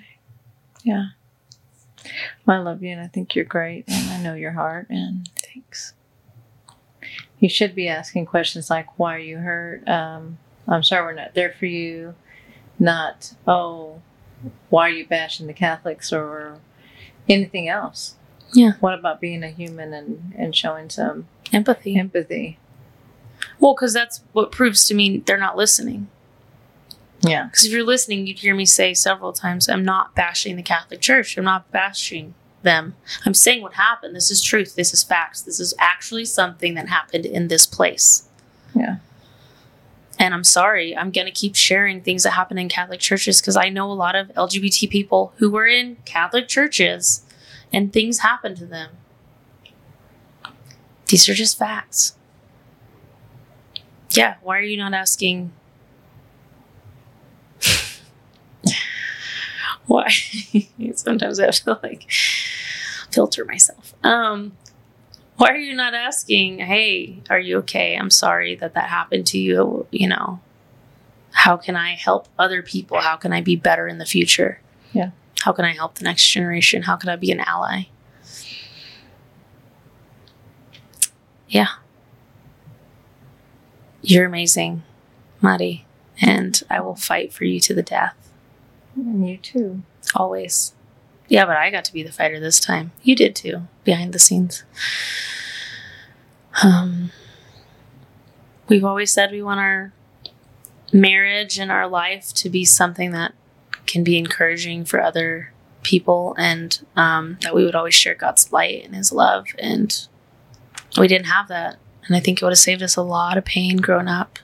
[0.84, 1.06] yeah.
[2.46, 5.94] I love you and I think you're great and I know your heart and Thanks.
[7.38, 9.88] you should be asking questions like why are you hurt?
[9.88, 12.14] Um, I'm sorry we're not there for you.
[12.78, 14.02] Not, oh,
[14.68, 16.58] why are you bashing the Catholics or
[17.28, 18.14] anything else?
[18.52, 18.72] Yeah.
[18.80, 21.96] What about being a human and, and showing some Empathy.
[21.96, 22.58] empathy?
[23.58, 26.08] Well, because that's what proves to me they're not listening.
[27.20, 27.44] Yeah.
[27.46, 31.00] Because if you're listening, you'd hear me say several times, I'm not bashing the Catholic
[31.00, 31.36] Church.
[31.36, 32.94] I'm not bashing them.
[33.24, 34.16] I'm saying what happened.
[34.16, 34.74] This is truth.
[34.74, 35.42] This is facts.
[35.42, 38.28] This is actually something that happened in this place.
[38.74, 38.96] Yeah.
[40.20, 43.56] And I'm sorry, I'm going to keep sharing things that happen in Catholic churches because
[43.56, 47.24] I know a lot of LGBT people who were in Catholic churches
[47.72, 48.90] and things happened to them.
[51.06, 52.16] These are just facts.
[54.10, 55.52] Yeah, why are you not asking?
[59.86, 60.10] why?
[60.96, 62.10] Sometimes I have to like
[63.10, 63.94] filter myself.
[64.04, 64.52] Um,
[65.40, 67.96] why are you not asking, hey, are you okay?
[67.96, 69.86] I'm sorry that that happened to you.
[69.90, 70.38] You know,
[71.32, 73.00] how can I help other people?
[73.00, 74.60] How can I be better in the future?
[74.92, 75.12] Yeah.
[75.40, 76.82] How can I help the next generation?
[76.82, 77.84] How can I be an ally?
[81.48, 81.68] yeah.
[84.02, 84.82] You're amazing,
[85.40, 85.86] Madi,
[86.20, 88.30] and I will fight for you to the death.
[88.94, 89.82] And you too.
[90.14, 90.74] Always.
[91.28, 92.90] Yeah, but I got to be the fighter this time.
[93.02, 94.64] You did too, behind the scenes.
[96.62, 97.10] Um,
[98.68, 99.92] we've always said we want our
[100.92, 103.34] marriage and our life to be something that
[103.86, 105.52] can be encouraging for other
[105.82, 109.46] people and um, that we would always share God's light and His love.
[109.58, 110.06] And
[110.98, 111.76] we didn't have that.
[112.06, 114.38] And I think it would have saved us a lot of pain growing up.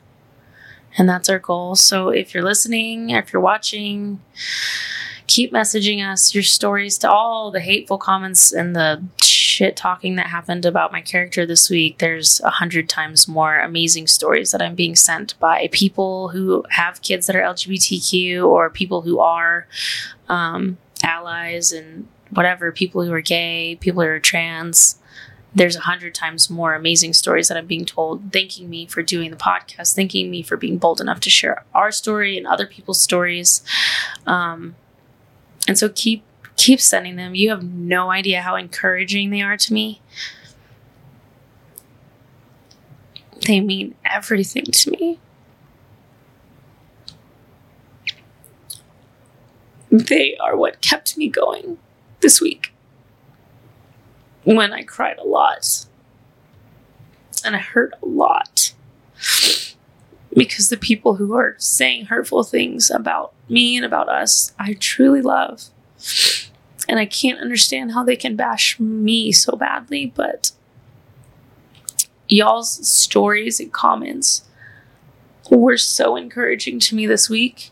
[0.98, 1.74] And that's our goal.
[1.74, 4.20] So if you're listening, if you're watching,
[5.26, 9.02] keep messaging us your stories to all the hateful comments and the
[9.56, 11.96] shit talking that happened about my character this week.
[11.98, 17.00] There's a hundred times more amazing stories that I'm being sent by people who have
[17.00, 19.66] kids that are LGBTQ or people who are
[20.28, 24.98] um, allies and whatever, people who are gay, people who are trans
[25.54, 29.30] there's a hundred times more amazing stories that I'm being told, thanking me for doing
[29.30, 33.00] the podcast, thanking me for being bold enough to share our story and other people's
[33.00, 33.62] stories.
[34.26, 34.76] Um,
[35.66, 36.22] and so keep
[36.56, 37.34] keep sending them.
[37.34, 40.00] You have no idea how encouraging they are to me.
[43.46, 45.20] They mean everything to me.
[49.90, 51.78] They are what kept me going
[52.20, 52.72] this week
[54.42, 55.86] when I cried a lot.
[57.44, 58.72] And I hurt a lot.
[60.34, 65.22] Because the people who are saying hurtful things about me and about us, I truly
[65.22, 65.70] love.
[66.88, 70.52] And I can't understand how they can bash me so badly, but
[72.28, 74.44] y'all's stories and comments
[75.50, 77.70] were so encouraging to me this week.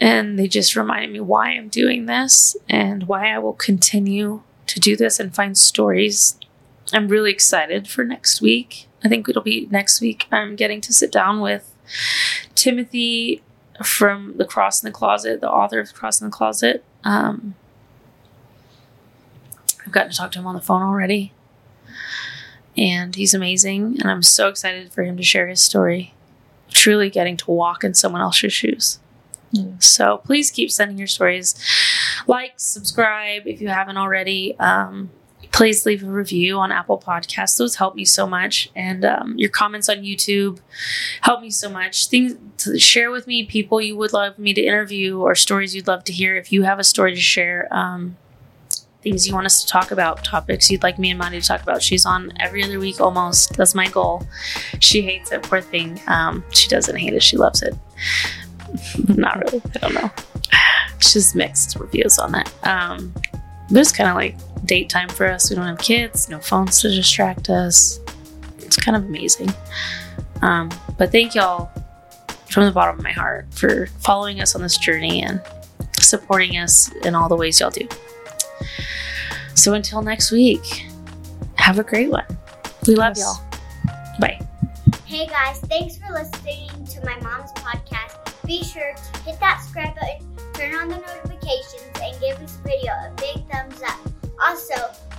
[0.00, 4.80] And they just reminded me why I'm doing this and why I will continue to
[4.80, 6.38] do this and find stories.
[6.92, 8.88] I'm really excited for next week.
[9.04, 10.26] I think it'll be next week.
[10.32, 11.72] I'm getting to sit down with
[12.54, 13.42] Timothy
[13.84, 16.84] from The Cross in the Closet, the author of The Cross in the Closet.
[17.04, 17.54] Um,
[19.84, 21.32] I've gotten to talk to him on the phone already.
[22.76, 23.98] And he's amazing.
[24.00, 26.14] And I'm so excited for him to share his story.
[26.70, 28.98] Truly getting to walk in someone else's shoes.
[29.54, 29.82] Mm.
[29.82, 31.54] So please keep sending your stories.
[32.26, 34.58] Like, subscribe if you haven't already.
[34.58, 35.10] Um,
[35.52, 37.58] please leave a review on Apple Podcasts.
[37.58, 38.70] Those help me so much.
[38.74, 40.58] And um, your comments on YouTube
[41.20, 42.08] help me so much.
[42.08, 45.86] Things to share with me, people you would love me to interview, or stories you'd
[45.86, 46.36] love to hear.
[46.36, 48.16] If you have a story to share, um,
[49.02, 51.62] things you want us to talk about, topics you'd like me and Monty to talk
[51.62, 51.82] about.
[51.82, 53.56] She's on every other week almost.
[53.56, 54.26] That's my goal.
[54.80, 56.00] She hates it, poor thing.
[56.06, 57.74] Um, she doesn't hate it, she loves it.
[59.08, 59.62] Not really.
[59.74, 60.10] I don't know.
[60.98, 62.66] Just mixed reviews on it.
[62.66, 63.12] Um,
[63.70, 65.50] but it's kind of like date time for us.
[65.50, 67.98] We don't have kids, no phones to distract us.
[68.58, 69.52] It's kind of amazing.
[70.40, 71.70] Um, but thank y'all
[72.50, 75.40] from the bottom of my heart for following us on this journey and
[76.00, 77.88] supporting us in all the ways y'all do.
[79.54, 80.86] So until next week,
[81.54, 82.26] have a great one.
[82.86, 83.38] We love yes.
[83.38, 83.90] y'all.
[84.20, 84.40] Bye.
[85.06, 88.46] Hey guys, thanks for listening to my mom's podcast.
[88.46, 92.92] Be sure to hit that subscribe button, turn on the notifications, and give this video
[92.92, 94.21] a big thumbs up.
[94.40, 94.74] Also,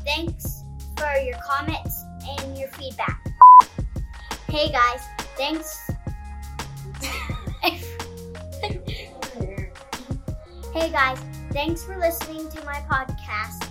[0.06, 0.64] thanks
[0.98, 2.04] for your comments
[2.40, 3.20] and your feedback.
[4.48, 5.02] Hey guys,
[5.38, 5.92] thanks.
[10.74, 11.18] hey guys,
[11.52, 13.68] thanks for listening to my podcast.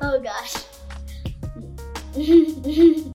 [0.00, 0.64] oh gosh.